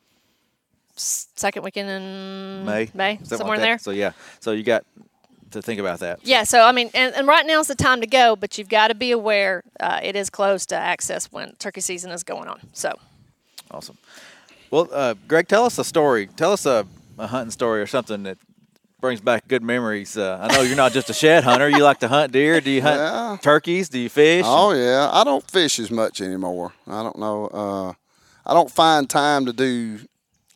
Second 0.97 1.63
weekend 1.63 1.89
in 1.91 2.65
May. 2.65 2.91
May, 2.95 3.19
somewhere 3.25 3.49
like 3.49 3.57
in 3.59 3.63
there. 3.63 3.79
So 3.79 3.91
yeah, 3.91 4.13
so 4.41 4.53
you 4.53 4.63
got 4.63 4.85
to 5.53 5.63
think 5.63 5.81
about 5.81 6.01
that. 6.01 6.21
Yeah, 6.23 6.43
so 6.45 6.63
I 6.65 6.73
mean, 6.73 6.91
and, 6.95 7.15
and 7.15 7.27
right 7.27 7.47
now 7.47 7.61
is 7.61 7.69
the 7.69 7.75
time 7.75 8.01
to 8.01 8.07
go, 8.07 8.37
but 8.37 8.59
you've 8.59 8.69
got 8.69 8.89
to 8.89 8.95
be 8.95 9.11
aware 9.13 9.63
uh, 9.81 10.01
it 10.03 10.17
is 10.17 10.31
closed 10.31 10.69
to 10.71 10.77
access 10.77 11.31
when 11.31 11.55
turkey 11.57 11.81
season 11.81 12.11
is 12.11 12.23
going 12.23 12.49
on. 12.49 12.61
So, 12.73 12.93
Awesome. 13.71 13.97
Well, 14.71 14.89
uh, 14.93 15.15
Greg, 15.29 15.49
tell 15.49 15.65
us 15.65 15.79
a 15.79 15.85
story. 15.85 16.27
Tell 16.27 16.53
us 16.53 16.67
a, 16.67 16.87
a 17.19 17.27
hunting 17.29 17.51
story 17.53 17.81
or 17.81 17.87
something 17.87 18.25
that 18.25 18.39
brings 19.01 19.21
back 19.21 19.47
good 19.47 19.63
memories. 19.63 20.17
Uh, 20.17 20.39
I 20.41 20.55
know 20.55 20.63
you're 20.63 20.77
not 20.77 20.93
just 20.93 21.11
a 21.11 21.15
shed 21.15 21.45
hunter. 21.45 21.69
You 21.69 21.83
like 21.85 22.01
to 22.01 22.09
hunt 22.09 22.33
deer. 22.33 22.61
Do 22.61 22.71
you 22.71 22.83
hunt 22.83 22.97
Yeah. 22.99 23.37
turkeys? 23.43 23.89
Do 23.89 23.99
you 23.99 24.09
fish? 24.09 24.45
Oh 24.47 24.73
yeah, 24.73 25.09
I 25.13 25.23
don't 25.25 25.49
fish 25.49 25.79
as 25.79 25.91
much 25.91 26.21
anymore. 26.21 26.73
I 26.87 27.03
don't 27.03 27.19
know. 27.19 27.47
Uh, 27.47 27.93
I 28.47 28.55
don't 28.55 28.71
find 28.71 29.09
time 29.09 29.47
to 29.47 29.53
do. 29.53 30.01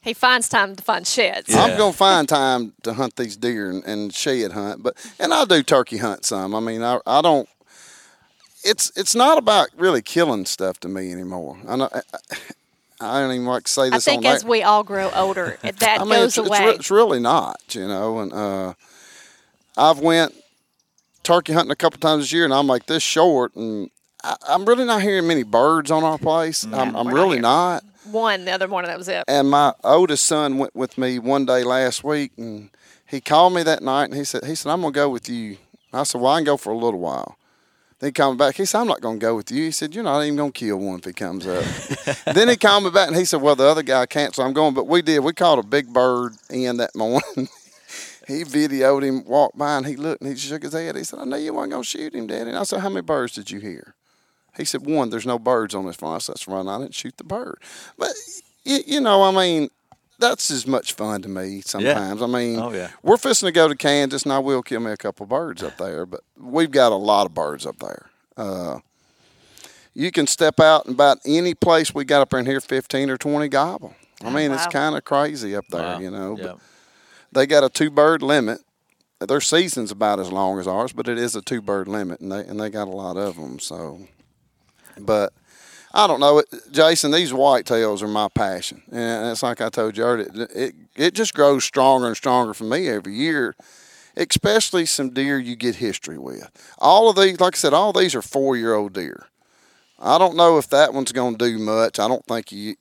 He 0.08 0.14
finds 0.14 0.48
time 0.48 0.74
to 0.74 0.82
find 0.82 1.06
sheds. 1.06 1.48
Yeah. 1.48 1.62
I'm 1.62 1.78
gonna 1.78 1.92
find 1.92 2.28
time 2.28 2.72
to 2.82 2.94
hunt 2.94 3.16
these 3.16 3.36
deer 3.36 3.70
and, 3.70 3.84
and 3.84 4.12
shed 4.12 4.52
hunt, 4.52 4.82
but 4.82 4.94
and 5.18 5.32
I 5.32 5.44
do 5.44 5.62
turkey 5.62 5.98
hunt 5.98 6.24
some. 6.24 6.54
I 6.54 6.60
mean, 6.60 6.82
I 6.82 6.98
I 7.06 7.22
don't. 7.22 7.48
It's 8.64 8.90
it's 8.96 9.14
not 9.14 9.38
about 9.38 9.68
really 9.76 10.02
killing 10.02 10.46
stuff 10.46 10.80
to 10.80 10.88
me 10.88 11.12
anymore. 11.12 11.58
I 11.68 11.76
know. 11.76 11.88
I, 11.92 12.02
I 13.00 13.20
don't 13.20 13.32
even 13.32 13.46
like 13.46 13.64
to 13.64 13.72
say 13.72 13.90
this. 13.90 14.08
I 14.08 14.10
think 14.10 14.24
on 14.24 14.32
as 14.32 14.42
there. 14.42 14.50
we 14.50 14.62
all 14.62 14.82
grow 14.82 15.10
older, 15.14 15.58
it- 15.62 15.76
that 15.80 16.00
I 16.00 16.04
mean, 16.04 16.14
goes 16.14 16.36
it's, 16.36 16.38
it's, 16.38 16.48
away. 16.48 16.66
re- 16.66 16.74
it's 16.74 16.90
really 16.90 17.20
not, 17.20 17.60
you 17.70 17.86
know. 17.86 18.18
And 18.18 18.32
uh, 18.32 18.74
I've 19.76 20.00
went 20.00 20.34
turkey 21.22 21.52
hunting 21.52 21.70
a 21.70 21.76
couple 21.76 22.00
times 22.00 22.24
this 22.24 22.32
year, 22.32 22.44
and 22.44 22.52
I'm 22.52 22.66
like 22.66 22.86
this 22.86 23.02
short, 23.02 23.54
and 23.54 23.90
I, 24.24 24.36
I'm 24.48 24.64
really 24.64 24.84
not 24.84 25.02
hearing 25.02 25.28
many 25.28 25.44
birds 25.44 25.90
on 25.90 26.02
our 26.02 26.18
place. 26.18 26.64
I'm, 26.64 26.96
I'm 26.96 27.06
we're 27.06 27.12
not 27.12 27.14
really 27.14 27.40
not. 27.40 27.84
One, 28.10 28.44
the 28.44 28.52
other 28.52 28.68
morning, 28.68 28.88
that 28.88 28.98
was 28.98 29.08
it. 29.08 29.24
And 29.28 29.50
my 29.50 29.72
oldest 29.84 30.26
son 30.26 30.58
went 30.58 30.74
with 30.74 30.98
me 30.98 31.18
one 31.18 31.46
day 31.46 31.64
last 31.64 32.04
week, 32.04 32.32
and 32.36 32.70
he 33.06 33.20
called 33.20 33.54
me 33.54 33.62
that 33.62 33.82
night, 33.82 34.04
and 34.04 34.14
he 34.14 34.24
said, 34.24 34.44
he 34.44 34.54
said, 34.54 34.70
I'm 34.70 34.80
gonna 34.80 34.92
go 34.92 35.08
with 35.08 35.28
you. 35.28 35.58
I 35.92 36.02
said, 36.02 36.20
well, 36.20 36.32
I 36.32 36.38
can 36.38 36.44
go 36.44 36.56
for 36.56 36.72
a 36.72 36.76
little 36.76 37.00
while. 37.00 37.38
Then 37.98 38.08
he 38.08 38.12
called 38.12 38.36
me 38.36 38.38
back. 38.38 38.54
He 38.54 38.64
said, 38.64 38.80
I'm 38.80 38.86
not 38.86 39.00
going 39.00 39.18
to 39.18 39.26
go 39.26 39.34
with 39.34 39.50
you. 39.50 39.64
He 39.64 39.70
said, 39.72 39.92
You're 39.92 40.04
not 40.04 40.22
even 40.22 40.36
going 40.36 40.52
to 40.52 40.58
kill 40.58 40.76
one 40.76 41.00
if 41.00 41.04
he 41.04 41.12
comes 41.12 41.46
up. 41.46 41.64
then 42.34 42.48
he 42.48 42.56
called 42.56 42.84
me 42.84 42.90
back 42.90 43.08
and 43.08 43.16
he 43.16 43.24
said, 43.24 43.42
Well, 43.42 43.56
the 43.56 43.64
other 43.64 43.82
guy 43.82 44.06
can't, 44.06 44.34
so 44.34 44.44
I'm 44.44 44.52
going. 44.52 44.74
But 44.74 44.86
we 44.86 45.02
did. 45.02 45.18
We 45.20 45.32
caught 45.32 45.58
a 45.58 45.64
big 45.64 45.92
bird 45.92 46.34
in 46.48 46.76
that 46.76 46.94
morning. 46.94 47.20
he 48.28 48.44
videoed 48.44 49.02
him 49.02 49.24
walk 49.24 49.56
by 49.56 49.78
and 49.78 49.86
he 49.86 49.96
looked 49.96 50.22
and 50.22 50.30
he 50.30 50.36
shook 50.36 50.62
his 50.62 50.74
head. 50.74 50.94
He 50.94 51.02
said, 51.02 51.18
I 51.18 51.24
know 51.24 51.36
you 51.36 51.52
weren't 51.52 51.70
going 51.70 51.82
to 51.82 51.88
shoot 51.88 52.14
him, 52.14 52.28
Daddy. 52.28 52.50
And 52.50 52.58
I 52.58 52.62
said, 52.62 52.80
How 52.80 52.88
many 52.88 53.02
birds 53.02 53.32
did 53.32 53.50
you 53.50 53.58
hear? 53.58 53.94
He 54.58 54.64
said, 54.66 54.84
One, 54.84 55.08
there's 55.08 55.24
no 55.26 55.38
birds 55.38 55.74
on 55.74 55.86
this 55.86 55.96
farm. 55.96 56.16
I 56.16 56.18
said, 56.18 56.34
That's 56.34 56.46
right. 56.48 56.66
I 56.66 56.78
didn't 56.78 56.94
shoot 56.94 57.16
the 57.16 57.24
bird. 57.24 57.58
But, 57.96 58.10
you, 58.64 59.00
know, 59.00 59.22
I 59.22 59.30
mean, 59.30 59.70
that's 60.18 60.50
as 60.50 60.66
much 60.66 60.92
fun 60.92 61.22
to 61.22 61.28
me 61.28 61.62
sometimes. 61.62 62.20
I 62.20 62.26
mean, 62.26 62.58
Oh, 62.58 62.72
yeah. 62.72 62.90
we're 63.02 63.16
fixing 63.16 63.46
to 63.46 63.52
go 63.52 63.68
to 63.68 63.74
Kansas, 63.76 64.24
and 64.24 64.32
I 64.32 64.38
will 64.40 64.62
kill 64.62 64.80
me 64.80 64.90
a 64.90 64.96
couple 64.98 65.24
birds 65.24 65.62
up 65.62 65.78
there. 65.78 66.04
But 66.04 66.20
we've 66.38 66.70
got 66.70 66.92
a 66.92 66.96
lot 66.96 67.24
of 67.26 67.32
birds 67.34 67.64
up 67.64 67.78
there. 67.78 68.06
Uh, 68.36 68.80
you 69.94 70.10
can 70.10 70.26
step 70.26 70.60
out 70.60 70.84
and 70.86 70.94
about 70.94 71.18
any 71.24 71.54
place 71.54 71.94
we 71.94 72.04
got 72.04 72.20
up 72.20 72.34
in 72.34 72.46
here, 72.46 72.60
fifteen 72.60 73.10
or 73.10 73.16
twenty 73.16 73.48
gobble. 73.48 73.94
I 74.22 74.30
mean, 74.30 74.50
it's 74.52 74.66
kind 74.66 74.96
of 74.96 75.04
crazy 75.04 75.54
up 75.56 75.66
there, 75.68 75.80
Wow. 75.82 75.98
you 76.00 76.10
know. 76.10 76.36
Yeah. 76.36 76.44
But 76.44 76.58
they 77.32 77.46
got 77.46 77.64
a 77.64 77.68
two 77.68 77.90
bird 77.90 78.22
limit. 78.22 78.60
Their 79.20 79.40
season's 79.40 79.90
about 79.90 80.20
as 80.20 80.30
long 80.30 80.60
as 80.60 80.66
ours, 80.68 80.92
but 80.92 81.08
it 81.08 81.18
is 81.18 81.34
a 81.34 81.42
two 81.42 81.60
bird 81.60 81.88
limit, 81.88 82.20
and 82.20 82.30
they 82.30 82.40
and 82.40 82.60
they 82.60 82.70
got 82.70 82.86
a 82.88 82.92
lot 82.92 83.16
of 83.16 83.36
them. 83.36 83.58
So, 83.58 84.06
but 85.00 85.32
I 85.92 86.06
don't 86.06 86.20
know, 86.20 86.42
Jason. 86.70 87.10
These 87.10 87.32
whitetails 87.32 88.02
are 88.02 88.08
my 88.08 88.28
passion, 88.28 88.82
and 88.92 89.30
it's 89.30 89.42
like 89.42 89.60
I 89.60 89.68
told 89.68 89.96
you 89.96 90.04
earlier. 90.04 90.28
It 90.54 90.74
it 90.96 91.14
just 91.14 91.34
grows 91.34 91.64
stronger 91.64 92.06
and 92.06 92.16
stronger 92.16 92.54
for 92.54 92.64
me 92.64 92.88
every 92.88 93.14
year. 93.14 93.56
Especially 94.16 94.84
some 94.84 95.10
deer 95.10 95.38
you 95.38 95.54
get 95.54 95.76
history 95.76 96.18
with. 96.18 96.50
All 96.78 97.08
of 97.08 97.14
these, 97.16 97.38
like 97.38 97.54
I 97.54 97.58
said, 97.58 97.72
all 97.72 97.92
these 97.92 98.16
are 98.16 98.22
four 98.22 98.56
year 98.56 98.74
old 98.74 98.92
deer. 98.92 99.28
I 100.00 100.16
don't 100.16 100.36
know 100.36 100.58
if 100.58 100.68
that 100.68 100.94
one's 100.94 101.10
going 101.10 101.36
to 101.36 101.44
do 101.50 101.58
much. 101.58 101.98
I 101.98 102.06
don't 102.06 102.24
think 102.26 102.50
he. 102.50 102.76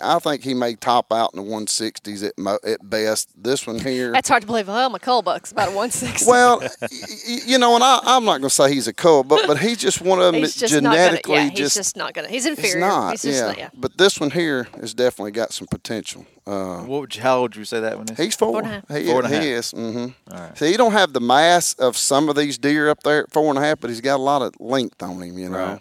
I 0.00 0.18
think 0.20 0.42
he 0.44 0.54
may 0.54 0.74
top 0.76 1.12
out 1.12 1.34
in 1.34 1.44
the 1.44 1.50
160s 1.50 2.24
at 2.26 2.38
mo, 2.38 2.58
at 2.64 2.88
best. 2.88 3.28
This 3.36 3.66
one 3.66 3.78
here. 3.80 4.12
That's 4.12 4.28
hard 4.28 4.42
to 4.42 4.46
believe. 4.46 4.68
Oh, 4.68 4.88
my 4.88 4.98
cull 4.98 5.22
buck's 5.22 5.50
about 5.52 5.68
a 5.68 5.72
160. 5.72 6.24
Well, 6.30 6.60
y- 6.60 6.68
y- 6.90 7.38
you 7.46 7.58
know, 7.58 7.74
and 7.74 7.82
I, 7.84 7.98
I'm 8.04 8.24
not 8.24 8.38
going 8.38 8.48
to 8.48 8.50
say 8.50 8.72
he's 8.72 8.86
a 8.86 8.92
cub, 8.92 9.26
but 9.28 9.46
but 9.48 9.58
he's 9.58 9.76
just 9.78 10.00
one 10.00 10.18
of 10.20 10.26
them 10.26 10.36
he's 10.36 10.54
that 10.54 10.60
just 10.68 10.74
not 10.82 10.94
gonna, 10.94 10.96
genetically 11.08 11.34
yeah, 11.34 11.48
he's 11.48 11.58
just, 11.58 11.76
just 11.76 11.96
not 11.96 12.14
gonna. 12.14 12.28
He's 12.28 12.44
he's 12.44 12.76
not. 12.76 13.10
He's 13.10 13.22
just 13.22 13.40
yeah. 13.40 13.46
not- 13.48 13.58
yeah. 13.58 13.70
But 13.74 13.98
this 13.98 14.20
one 14.20 14.30
here 14.30 14.68
has 14.80 14.94
definitely 14.94 15.32
got 15.32 15.52
some 15.52 15.66
potential. 15.66 16.24
Uh, 16.46 16.82
What 16.82 17.00
would 17.02 17.16
you, 17.16 17.22
how 17.22 17.38
old 17.38 17.50
would 17.50 17.56
you 17.56 17.64
say 17.64 17.80
that 17.80 17.98
one 17.98 18.08
is? 18.08 18.16
He's 18.16 18.36
four. 18.36 18.58
and 18.58 18.66
a 18.66 18.70
half. 18.70 18.88
He, 18.88 19.06
Four 19.06 19.24
and 19.24 19.34
a 19.34 19.40
he 19.40 19.48
is. 19.50 19.72
Mm-hmm. 19.72 20.34
All 20.34 20.40
right. 20.40 20.56
See, 20.58 20.70
he 20.70 20.76
don't 20.76 20.92
have 20.92 21.12
the 21.12 21.20
mass 21.20 21.74
of 21.74 21.96
some 21.96 22.28
of 22.28 22.36
these 22.36 22.56
deer 22.56 22.88
up 22.88 23.02
there 23.02 23.24
at 23.24 23.32
four 23.32 23.48
and 23.50 23.58
a 23.58 23.62
half, 23.62 23.80
but 23.80 23.90
he's 23.90 24.00
got 24.00 24.16
a 24.16 24.22
lot 24.22 24.42
of 24.42 24.54
length 24.60 25.02
on 25.02 25.20
him. 25.20 25.36
You 25.38 25.48
know. 25.50 25.58
Right. 25.58 25.80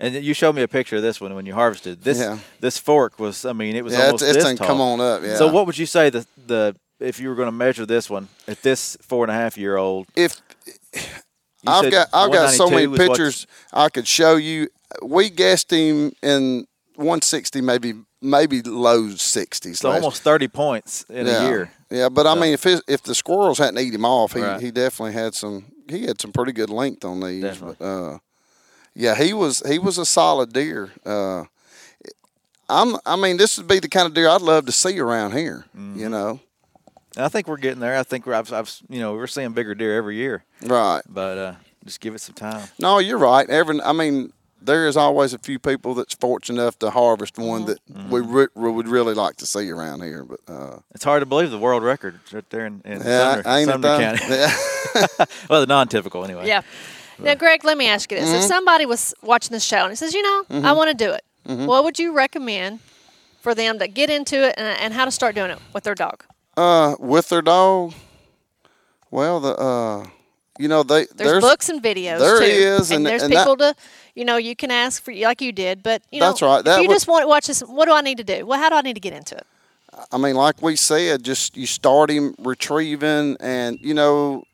And 0.00 0.14
you 0.14 0.32
showed 0.32 0.54
me 0.54 0.62
a 0.62 0.68
picture 0.68 0.96
of 0.96 1.02
this 1.02 1.20
one 1.20 1.34
when 1.34 1.44
you 1.46 1.54
harvested. 1.54 2.02
This 2.02 2.18
Yeah. 2.18 2.38
this 2.60 2.78
fork 2.78 3.18
was, 3.18 3.44
I 3.44 3.52
mean, 3.52 3.74
it 3.76 3.82
was 3.84 3.92
Yeah, 3.94 4.06
almost 4.06 4.22
it's, 4.24 4.44
this 4.44 4.58
tall. 4.58 4.66
come 4.66 4.80
on 4.80 5.00
up. 5.00 5.22
Yeah. 5.24 5.36
So 5.36 5.48
what 5.50 5.66
would 5.66 5.76
you 5.78 5.86
say 5.86 6.08
the 6.10 6.24
the 6.46 6.76
if 7.00 7.18
you 7.20 7.28
were 7.28 7.34
going 7.34 7.48
to 7.48 7.52
measure 7.52 7.84
this 7.86 8.08
one 8.10 8.28
at 8.46 8.62
this 8.62 8.96
four 9.02 9.24
and 9.24 9.30
a 9.30 9.34
half 9.34 9.56
year 9.58 9.76
old? 9.76 10.06
If 10.14 10.40
I've 11.66 11.90
got 11.90 12.08
I've 12.12 12.32
got 12.32 12.52
so 12.52 12.70
many 12.70 12.86
192 12.86 12.90
what- 12.90 13.08
pictures 13.18 13.46
I 13.72 13.88
could 13.88 14.06
show 14.06 14.36
you. 14.36 14.68
We 15.02 15.28
guessed 15.30 15.70
him 15.70 16.12
in 16.22 16.66
160, 16.96 17.60
maybe 17.60 17.94
maybe 18.22 18.62
low 18.62 19.08
60s. 19.08 19.76
So 19.78 19.88
last- 19.90 19.96
almost 20.02 20.22
thirty 20.22 20.48
points 20.48 21.04
in 21.08 21.26
yeah. 21.26 21.42
a 21.44 21.48
year. 21.48 21.70
Yeah, 21.90 22.08
but 22.08 22.26
I 22.26 22.34
mean, 22.34 22.52
if 22.52 22.62
his, 22.64 22.82
if 22.86 23.02
the 23.02 23.14
squirrels 23.14 23.58
hadn't 23.58 23.78
eat 23.78 23.94
him 23.94 24.04
off, 24.04 24.32
he, 24.34 24.40
Right. 24.42 24.60
he 24.60 24.70
definitely 24.70 25.14
had 25.14 25.34
some. 25.34 25.64
He 25.88 26.02
had 26.06 26.20
some 26.20 26.32
pretty 26.32 26.52
good 26.52 26.68
length 26.70 27.02
on 27.04 27.20
these. 27.20 27.42
Definitely. 27.42 27.76
But 27.78 27.84
uh, 27.84 28.18
yeah, 28.98 29.14
he 29.14 29.32
was 29.32 29.62
he 29.66 29.78
was 29.78 29.96
a 29.98 30.04
solid 30.04 30.52
deer. 30.52 30.90
Uh, 31.06 31.44
I'm 32.68 32.96
I 33.06 33.16
mean, 33.16 33.36
this 33.38 33.56
would 33.56 33.66
be 33.68 33.78
the 33.78 33.88
kind 33.88 34.06
of 34.06 34.14
deer 34.14 34.28
I'd 34.28 34.42
love 34.42 34.66
to 34.66 34.72
see 34.72 34.98
around 34.98 35.32
here. 35.32 35.64
Mm-hmm. 35.76 35.98
You 36.00 36.08
know, 36.08 36.40
And 37.16 37.24
I 37.24 37.28
think 37.28 37.48
we're 37.48 37.56
getting 37.56 37.80
there. 37.80 37.96
I 37.96 38.02
think 38.02 38.26
we're, 38.26 38.34
I've, 38.34 38.52
I've 38.52 38.70
you 38.88 39.00
know 39.00 39.14
we're 39.14 39.26
seeing 39.26 39.52
bigger 39.52 39.74
deer 39.74 39.96
every 39.96 40.16
year, 40.16 40.44
right? 40.66 41.02
but 41.08 41.38
uh, 41.38 41.54
just 41.84 42.00
give 42.00 42.14
it 42.14 42.20
some 42.20 42.34
time. 42.34 42.68
No, 42.78 42.98
you're 42.98 43.18
right. 43.18 43.48
Every 43.48 43.80
I 43.80 43.92
mean, 43.92 44.32
there 44.60 44.86
is 44.86 44.96
always 44.96 45.32
a 45.32 45.38
few 45.38 45.58
people 45.58 45.94
that's 45.94 46.14
fortunate 46.14 46.60
enough 46.60 46.78
to 46.80 46.90
harvest 46.90 47.38
one 47.38 47.64
that 47.66 47.78
Mm-hmm. 47.90 48.10
we 48.10 48.20
re- 48.20 48.48
would 48.54 48.88
really 48.88 49.14
like 49.14 49.36
to 49.36 49.46
see 49.46 49.70
around 49.70 50.02
here. 50.02 50.24
But 50.24 50.40
uh, 50.46 50.78
It's 50.94 51.04
hard 51.04 51.22
to 51.22 51.26
believe 51.26 51.50
the 51.50 51.58
world 51.58 51.82
record 51.82 52.20
is 52.26 52.32
right 52.34 52.50
there 52.50 52.66
in, 52.66 52.82
in 52.84 52.98
yeah, 52.98 53.36
Sumner, 53.42 53.56
ain't 53.56 53.70
Sumner? 53.70 53.98
County. 53.98 54.24
Yeah. 54.28 54.54
well, 55.48 55.60
the 55.62 55.66
non-typical 55.66 56.22
anyway. 56.24 56.46
Yeah. 56.46 56.62
Now, 57.20 57.34
Greg, 57.34 57.64
let 57.64 57.76
me 57.76 57.88
ask 57.88 58.10
you 58.12 58.18
this: 58.18 58.28
Mm-hmm. 58.28 58.38
If 58.38 58.44
somebody 58.44 58.86
was 58.86 59.14
watching 59.22 59.52
this 59.52 59.64
show 59.64 59.78
and 59.82 59.90
he 59.90 59.96
says, 59.96 60.14
"You 60.14 60.22
know, 60.22 60.44
I 60.68 60.72
want 60.72 60.88
to 60.90 60.94
do 61.04 61.12
it," 61.12 61.22
Mm-hmm. 61.46 61.66
what 61.66 61.84
would 61.84 61.98
you 61.98 62.12
recommend 62.12 62.80
for 63.40 63.54
them 63.54 63.78
to 63.78 63.88
get 63.88 64.10
into 64.10 64.46
it 64.48 64.54
and, 64.58 64.78
and 64.80 64.92
how 64.94 65.04
to 65.04 65.10
start 65.10 65.34
doing 65.34 65.50
it 65.50 65.58
with 65.72 65.84
their 65.84 65.94
dog? 65.94 66.24
Uh, 66.56 66.94
with 66.98 67.28
their 67.28 67.42
dog. 67.42 67.94
Well, 69.10 69.40
the 69.40 69.56
uh, 69.56 70.06
you 70.58 70.68
know 70.68 70.82
they 70.82 71.06
There's, 71.14 71.42
books 71.42 71.68
and 71.68 71.82
videos. 71.82 72.18
there 72.18 72.38
too. 72.40 72.44
is, 72.44 72.90
and, 72.90 72.98
and- 72.98 73.06
there's 73.06 73.22
and 73.22 73.32
that- 73.32 73.38
people 73.40 73.56
to, 73.58 73.74
you 74.14 74.24
know, 74.24 74.36
you 74.36 74.54
can 74.54 74.70
ask 74.70 75.02
for 75.02 75.14
like 75.14 75.40
you 75.40 75.52
did, 75.52 75.82
but 75.82 76.02
you 76.10 76.20
know, 76.20 76.26
That's 76.28 76.42
right. 76.42 76.64
That 76.64 76.78
if 76.78 76.82
you 76.82 76.88
would- 76.88 76.94
just 76.94 77.08
want 77.08 77.22
to 77.22 77.28
watch 77.28 77.46
this, 77.46 77.60
what 77.60 77.86
do 77.86 77.92
I 77.94 78.00
need 78.02 78.18
to 78.18 78.24
do? 78.24 78.44
Well, 78.46 78.58
how 78.58 78.68
do 78.68 78.76
I 78.76 78.82
need 78.82 78.94
to 78.94 79.00
get 79.00 79.12
into 79.12 79.36
it? 79.36 79.46
I 80.12 80.18
mean, 80.18 80.36
like 80.36 80.60
we 80.62 80.76
said, 80.76 81.24
just 81.24 81.56
you 81.56 81.66
start 81.66 82.10
him 82.10 82.34
retrieving, 82.38 83.36
and 83.40 83.78
you 83.80 83.94
know, 83.94 84.44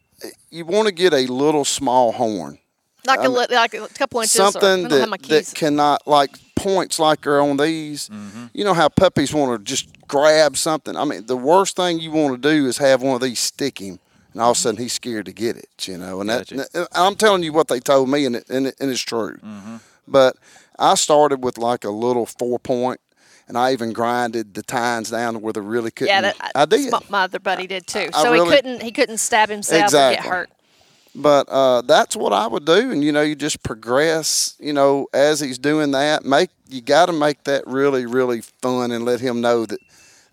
you 0.51 0.65
want 0.65 0.89
to 0.89 0.95
get 0.95 1.13
a 1.13 1.27
little 1.27 1.65
small 1.65 2.13
horn, 2.13 2.59
Like 3.07 3.21
a 3.21 3.29
li- 3.29 3.47
like 3.51 3.75
a 3.75 3.89
couple 3.89 4.21
inches. 4.21 4.33
something 4.33 4.89
don't 4.89 5.01
have 5.01 5.09
my 5.09 5.17
that 5.17 5.29
that 5.47 5.55
cannot 5.55 6.07
like 6.07 6.31
points 6.57 6.99
like 6.99 7.27
are 7.27 7.41
on 7.41 7.57
these. 7.57 8.09
Mm-hmm. 8.09 8.47
You 8.53 8.65
know 8.65 8.75
how 8.75 8.89
puppies 8.89 9.33
want 9.35 9.59
to 9.59 9.65
just 9.65 9.89
grab 10.09 10.57
something. 10.57 10.97
I 10.97 11.05
mean, 11.05 11.27
the 11.27 11.37
worst 11.37 11.77
thing 11.77 11.99
you 12.01 12.11
want 12.11 12.41
to 12.41 12.49
do 12.51 12.67
is 12.67 12.79
have 12.79 13.03
one 13.03 13.15
of 13.15 13.21
these 13.21 13.41
stick 13.41 13.81
him. 13.81 13.99
And 14.33 14.43
all 14.43 14.51
of 14.51 14.57
a 14.57 14.61
sudden 14.61 14.83
he's 14.83 14.93
scared 14.93 15.27
to 15.27 15.33
get 15.33 15.57
it, 15.57 15.87
you 15.87 15.97
know. 15.97 16.21
And 16.21 16.29
that, 16.29 16.51
and 16.51 16.89
I'm 16.93 17.15
telling 17.15 17.45
you 17.45 17.53
what 17.53 17.69
they 17.69 17.79
told 17.79 18.09
me, 18.09 18.27
and 18.27 18.35
it, 18.37 18.51
and, 18.51 18.67
it, 18.67 18.75
and 18.81 18.91
it's 18.91 19.01
true. 19.01 19.37
Mm-hmm. 19.37 19.77
But 20.09 20.37
I 20.77 20.97
started 20.97 21.45
with 21.45 21.57
like 21.57 21.85
a 21.85 21.91
little 21.91 22.27
four 22.27 22.59
point, 22.59 23.01
and 23.49 23.59
I 23.59 23.73
even 23.73 23.93
grinded 23.93 24.55
the 24.55 24.63
tines 24.63 25.11
down 25.11 25.35
to 25.35 25.39
where 25.39 25.53
they 25.53 25.61
really 25.61 25.91
couldn't. 25.91 26.15
yeah, 26.15 26.21
that, 26.23 26.53
I 26.55 26.65
did. 26.65 26.93
My, 27.11 27.25
other 27.25 27.39
buddy 27.39 27.67
did 27.67 27.87
too. 27.87 28.09
I 28.13 28.23
so 28.23 28.33
really- 28.33 28.49
he 28.51 28.57
couldn't 28.57 28.83
he 28.83 28.93
couldn't 28.93 29.19
stab 29.19 29.49
himself 29.49 29.85
Exactly. 29.85 30.23
get 30.23 30.33
hurt. 30.33 30.51
But 31.17 31.49
uh, 31.49 31.83
that's 31.83 32.17
what 32.17 32.33
I 32.33 32.49
would 32.49 32.65
do, 32.65 32.91
and 32.91 33.05
you 33.05 33.13
know, 33.13 33.23
you 33.23 33.37
just 33.37 33.63
progress. 33.63 34.57
You 34.59 34.73
know, 34.73 35.07
as 35.15 35.39
he's 35.39 35.59
doing 35.59 35.93
that, 35.93 36.25
make 36.25 36.51
you 36.69 36.81
got 36.81 37.07
to 37.07 37.13
make 37.13 37.45
that 37.45 37.65
really, 37.69 38.05
really 38.05 38.41
fun, 38.41 38.91
and 38.91 39.05
let 39.05 39.21
him 39.21 39.41
know 39.41 39.65
that 39.65 39.79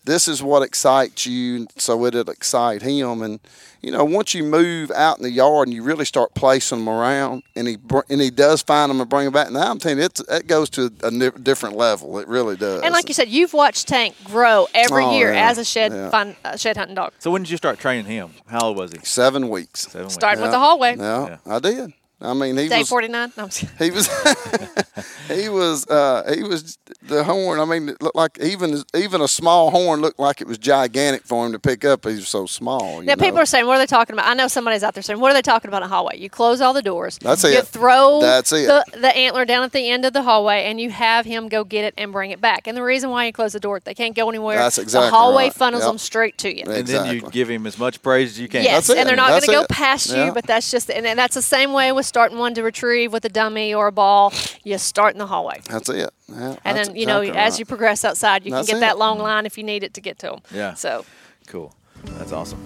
this 0.06 0.28
is 0.28 0.42
what 0.42 0.64
excites 0.64 1.26
you, 1.26 1.68
so 1.78 2.06
it'll 2.06 2.30
excite 2.30 2.82
him. 2.82 3.22
And 3.22 3.40
you 3.82 3.92
know, 3.92 4.04
once 4.04 4.34
you 4.34 4.44
move 4.44 4.92
out 4.92 5.18
in 5.18 5.24
the 5.24 5.32
yard 5.32 5.68
and 5.68 5.76
you 5.76 5.82
really 5.84 6.06
start 6.06 6.34
placing 6.36 6.80
them 6.80 6.90
around, 6.90 7.44
and 7.56 7.68
he 7.68 7.78
br- 7.78 8.02
and 8.10 8.22
he 8.22 8.30
does 8.30 8.62
find 8.62 8.90
them 8.90 9.00
and 9.02 9.10
bring 9.10 9.26
them 9.26 9.34
back. 9.34 9.52
Now 9.52 9.72
I'm 9.72 9.80
telling 9.80 9.98
you, 10.00 10.06
it's, 10.06 10.20
it 10.30 10.48
goes 10.48 10.70
to 10.72 10.92
a 11.04 11.12
different 11.40 11.76
level. 11.76 12.20
It 12.20 12.28
really 12.28 12.56
does. 12.58 12.82
And 12.82 12.94
like 12.94 13.08
you 13.08 13.14
said, 13.14 13.28
you've 13.30 13.54
watched 13.54 13.88
Tank 13.88 14.16
grow 14.24 14.68
every 14.74 15.04
Oh, 15.04 15.18
year 15.18 15.34
yeah, 15.34 15.50
as 15.50 15.58
a 15.58 15.66
shed 15.66 15.92
yeah. 15.92 16.10
fun, 16.10 16.36
uh, 16.46 16.58
shed 16.58 16.78
hunting 16.78 16.96
dog. 16.96 17.14
So 17.20 17.32
when 17.32 17.44
did 17.44 17.50
you 17.52 17.58
start 17.58 17.80
training 17.80 18.06
him? 18.06 18.32
How 18.48 18.68
old 18.68 18.78
was 18.78 18.92
he? 18.92 19.00
seven 19.04 19.50
weeks. 19.50 19.82
Seven 19.84 20.04
weeks. 20.04 20.14
Starting 20.14 20.42
with 20.42 20.52
the 20.52 20.60
hallway. 20.60 20.96
Yeah, 20.98 21.38
I 21.46 21.60
did. 21.60 21.94
I 22.22 22.34
mean, 22.34 22.56
he 22.58 22.68
Day 22.70 22.80
was 22.80 22.90
49. 22.90 23.34
No, 23.36 23.48
He 23.80 23.90
was, 23.92 24.08
he 25.28 25.50
was, 25.50 25.88
uh, 25.88 26.32
he 26.36 26.44
was 26.44 26.78
the 27.02 27.24
horn. 27.24 27.60
I 27.60 27.66
mean, 27.66 27.90
it 27.90 28.02
looked 28.02 28.16
like 28.16 28.38
even 28.40 28.84
even 28.96 29.22
a 29.22 29.28
small 29.28 29.72
horn 29.72 30.02
looked 30.02 30.20
like 30.20 30.40
it 30.42 30.48
was 30.48 30.58
gigantic 30.58 31.24
for 31.24 31.46
him 31.46 31.52
to 31.54 31.60
pick 31.60 31.84
up. 31.84 32.06
He 32.06 32.16
was 32.16 32.28
so 32.28 32.46
small. 32.46 33.02
you 33.02 33.08
Now, 33.08 33.16
people 33.16 33.40
are 33.40 33.46
saying, 33.46 33.66
what 33.66 33.76
are 33.76 33.80
they 33.80 33.86
talking 33.88 34.14
about? 34.14 34.28
I 34.28 34.34
know 34.34 34.48
somebody's 34.48 34.84
out 34.84 34.94
there 34.94 35.02
saying, 35.04 35.20
what 35.20 35.32
are 35.32 35.34
they 35.34 35.42
talking 35.42 35.70
about 35.70 35.82
in 35.82 35.88
a 35.88 35.90
hallway? 35.90 36.20
You 36.20 36.30
close 36.30 36.62
all 36.62 36.74
the 36.74 36.82
doors. 36.82 37.18
That's 37.20 37.44
You 37.44 37.50
it. 37.58 37.68
throw 37.68 38.20
That's 38.22 38.52
it. 38.52 38.68
The, 38.68 38.86
the 39.00 39.16
antler 39.18 39.46
down 39.46 39.64
at 39.64 39.72
the 39.72 39.90
end 39.90 40.06
of 40.06 40.14
the 40.14 40.22
hallway, 40.24 40.66
and 40.66 40.80
you 40.80 40.92
have 40.92 41.26
him 41.26 41.48
go 41.50 41.64
get 41.64 41.86
it 41.86 41.94
and 41.98 42.12
bring 42.12 42.32
it 42.32 42.40
back. 42.42 42.68
And 42.68 42.78
the 42.78 42.84
reason 42.84 43.10
why 43.10 43.26
you 43.26 43.34
close 43.34 43.54
the 43.54 43.60
door, 43.60 43.80
they 43.84 43.94
can't 43.96 44.16
go 44.16 44.30
anywhere. 44.30 44.58
That's 44.58 44.78
exactly 44.78 45.10
The 45.10 45.16
hallway 45.16 45.44
right. 45.46 45.54
funnels 45.54 45.82
Yep. 45.84 45.90
them 45.92 45.98
straight 45.98 46.38
to 46.40 46.56
you. 46.56 46.66
And 46.68 46.86
then 46.86 47.16
you 47.16 47.22
give 47.32 47.50
him 47.50 47.66
as 47.66 47.80
much 47.80 48.02
praise 48.04 48.32
as 48.32 48.40
you 48.40 48.48
can. 48.48 48.64
Yes, 48.64 48.88
That's 48.88 48.90
it. 48.92 48.98
and 49.00 49.10
they're 49.10 49.16
not 49.16 49.30
going 49.30 49.42
to 49.42 49.48
go 49.48 49.62
it. 49.62 49.70
past 49.70 50.12
you, 50.16 50.32
but 50.34 50.46
that's 50.46 50.70
just, 50.70 50.92
and 50.92 51.04
then 51.06 51.18
that's 51.18 51.34
the 51.36 51.42
same 51.42 51.74
way 51.74 51.92
with 51.92 52.06
starting 52.12 52.38
one 52.38 52.54
to 52.54 52.62
retrieve 52.62 53.14
with 53.14 53.24
a 53.24 53.30
dummy 53.30 53.74
or 53.74 53.88
a 53.88 53.92
ball. 53.94 54.34
You 54.66 54.78
start 54.78 55.14
in 55.14 55.20
the 55.20 55.28
hallway. 55.28 55.62
That's 55.70 55.88
it. 55.88 56.12
Yeah, 56.28 56.58
And 56.66 56.76
that's 56.78 56.90
then, 56.90 56.98
you 56.98 57.06
know, 57.06 57.22
exactly 57.22 57.42
as 57.42 57.60
you 57.60 57.66
progress 57.66 58.04
outside, 58.04 58.44
you 58.44 58.52
That's 58.52 58.68
can 58.68 58.76
get 58.76 58.78
it. 58.80 58.88
that 58.88 58.98
long 58.98 59.18
line 59.20 59.46
if 59.46 59.58
you 59.58 59.64
need 59.64 59.82
it 59.82 59.94
to 59.94 60.02
get 60.02 60.20
to 60.20 60.28
them. 60.28 60.40
Yeah. 60.54 60.74
So 60.74 61.06
Cool. 61.48 61.74
That's 62.18 62.34
awesome. 62.34 62.60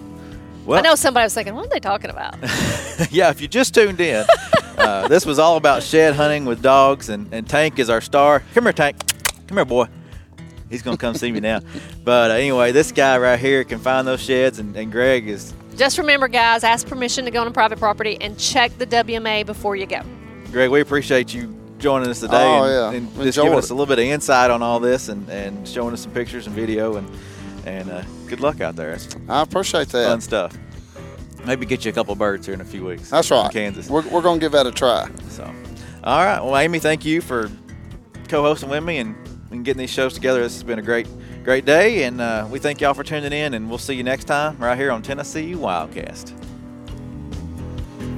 Well, 0.65 0.79
I 0.79 0.81
know 0.81 0.95
somebody 0.95 1.25
was 1.25 1.35
thinking, 1.35 1.53
what 1.53 1.67
are 1.67 1.69
they 1.69 1.79
talking 1.79 2.09
about? 2.09 2.33
yeah, 3.11 3.29
if 3.29 3.39
you 3.39 3.47
just 3.47 3.75
tuned 3.75 4.01
in, 4.01 4.25
uh, 4.79 5.07
this 5.13 5.23
was 5.27 5.37
all 5.37 5.57
about 5.57 5.83
shed 5.83 6.15
hunting 6.15 6.45
with 6.45 6.63
dogs, 6.63 7.09
and, 7.09 7.31
and 7.31 7.47
Tank 7.47 7.77
is 7.77 7.87
our 7.87 8.01
star. 8.01 8.41
Come 8.55 8.63
here, 8.63 8.73
Tank. 8.73 8.97
Come 9.45 9.57
here, 9.57 9.65
boy. 9.65 9.85
He's 10.71 10.81
going 10.81 10.97
to 10.97 11.01
come 11.01 11.13
see 11.13 11.31
me 11.31 11.39
now. 11.39 11.59
But 12.03 12.29
uh, 12.29 12.33
anyway, 12.35 12.71
this 12.71 12.91
guy 12.91 13.17
right 13.17 13.39
here 13.39 13.63
can 13.63 13.79
find 13.79 14.07
those 14.07 14.21
sheds, 14.21 14.57
and, 14.59 14.75
and 14.75 14.91
Greg 14.91 15.27
is, 15.27 15.53
Just 15.75 15.97
remember, 15.97 16.27
guys, 16.27 16.63
ask 16.63 16.87
permission 16.87 17.25
to 17.25 17.31
go 17.31 17.43
on 17.43 17.51
private 17.53 17.79
property 17.79 18.17
and 18.21 18.37
check 18.39 18.77
the 18.77 18.85
WMA 18.87 19.45
before 19.45 19.75
you 19.75 19.85
go. 19.85 20.01
Greg, 20.51 20.69
we 20.69 20.79
appreciate 20.81 21.33
you 21.33 21.53
joining 21.79 22.09
us 22.09 22.21
today 22.21 22.37
Oh, 22.37 22.63
and, 22.63 22.71
yeah. 22.71 22.97
and 22.97 23.07
just 23.15 23.37
Enjoyed 23.37 23.43
giving 23.45 23.59
us 23.59 23.69
a 23.69 23.73
little 23.73 23.85
bit 23.85 23.99
of 23.99 24.05
insight 24.05 24.51
on 24.51 24.61
all 24.63 24.79
this 24.79 25.09
and, 25.09 25.27
and 25.29 25.67
showing 25.67 25.93
us 25.93 26.01
some 26.01 26.13
pictures 26.13 26.47
and 26.47 26.55
video. 26.55 26.95
And, 26.95 27.09
and 27.65 27.89
uh, 27.91 28.03
good 28.27 28.39
luck 28.39 28.61
out 28.61 28.75
there. 28.77 28.91
It's 28.93 29.15
I 29.27 29.41
appreciate 29.41 29.89
that. 29.89 30.07
fun 30.07 30.21
stuff. 30.21 30.57
Maybe 31.45 31.65
get 31.65 31.83
you 31.85 31.91
a 31.91 31.93
couple 31.93 32.15
birds 32.15 32.45
here 32.47 32.55
in 32.55 32.61
a 32.61 32.65
few 32.65 32.85
weeks. 32.85 33.09
That's 33.09 33.27
from 33.27 33.43
right. 33.43 33.51
Kansas. 33.51 33.89
We're, 33.89 34.07
we're 34.09 34.21
gonna 34.21 34.39
give 34.39 34.53
that 34.53 34.65
a 34.65 34.71
try. 34.71 35.09
So, 35.29 35.43
all 36.03 36.23
right. 36.25 36.39
Well, 36.41 36.57
Amy, 36.57 36.79
thank 36.79 37.05
you 37.05 37.21
for 37.21 37.51
co-hosting 38.29 38.69
with 38.69 38.83
me 38.83 38.97
and, 38.97 39.15
and 39.51 39.63
getting 39.65 39.79
these 39.79 39.91
shows 39.91 40.13
together. 40.13 40.41
This 40.41 40.53
has 40.53 40.63
been 40.63 40.79
a 40.79 40.81
great, 40.81 41.07
great 41.45 41.63
day, 41.63 42.03
and 42.03 42.19
uh, 42.19 42.47
we 42.49 42.57
thank 42.57 42.81
y'all 42.81 42.95
for 42.95 43.03
tuning 43.03 43.31
in. 43.31 43.53
And 43.53 43.69
we'll 43.69 43.77
see 43.77 43.93
you 43.93 44.03
next 44.03 44.25
time 44.25 44.57
right 44.57 44.77
here 44.77 44.91
on 44.91 45.01
Tennessee 45.01 45.53
Wildcast. 45.53 46.33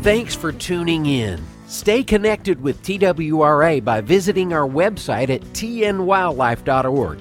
Thanks 0.01 0.33
for 0.33 0.53
tuning 0.53 1.05
in. 1.05 1.45
Stay 1.67 2.01
connected 2.01 2.61
with 2.61 2.81
TWRA 2.81 3.83
by 3.83 3.99
visiting 3.99 4.53
our 4.53 4.67
website 4.67 5.29
at 5.29 5.41
tnwildlife.org 5.41 7.19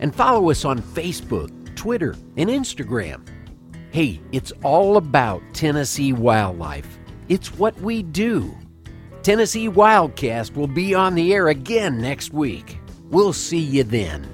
and 0.00 0.14
follow 0.14 0.50
us 0.50 0.64
on 0.64 0.82
Facebook, 0.82 1.76
Twitter, 1.76 2.16
and 2.36 2.50
Instagram. 2.50 3.24
Hey, 3.92 4.20
it's 4.32 4.52
all 4.64 4.96
about 4.96 5.40
Tennessee 5.52 6.12
wildlife. 6.12 6.98
It's 7.28 7.54
what 7.54 7.80
we 7.80 8.02
do. 8.02 8.52
Tennessee 9.22 9.68
Wildcast 9.68 10.56
will 10.56 10.66
be 10.66 10.94
on 10.94 11.14
the 11.14 11.32
air 11.32 11.48
again 11.48 12.00
next 12.00 12.32
week. 12.32 12.80
We'll 13.10 13.32
see 13.32 13.60
you 13.60 13.84
then. 13.84 14.33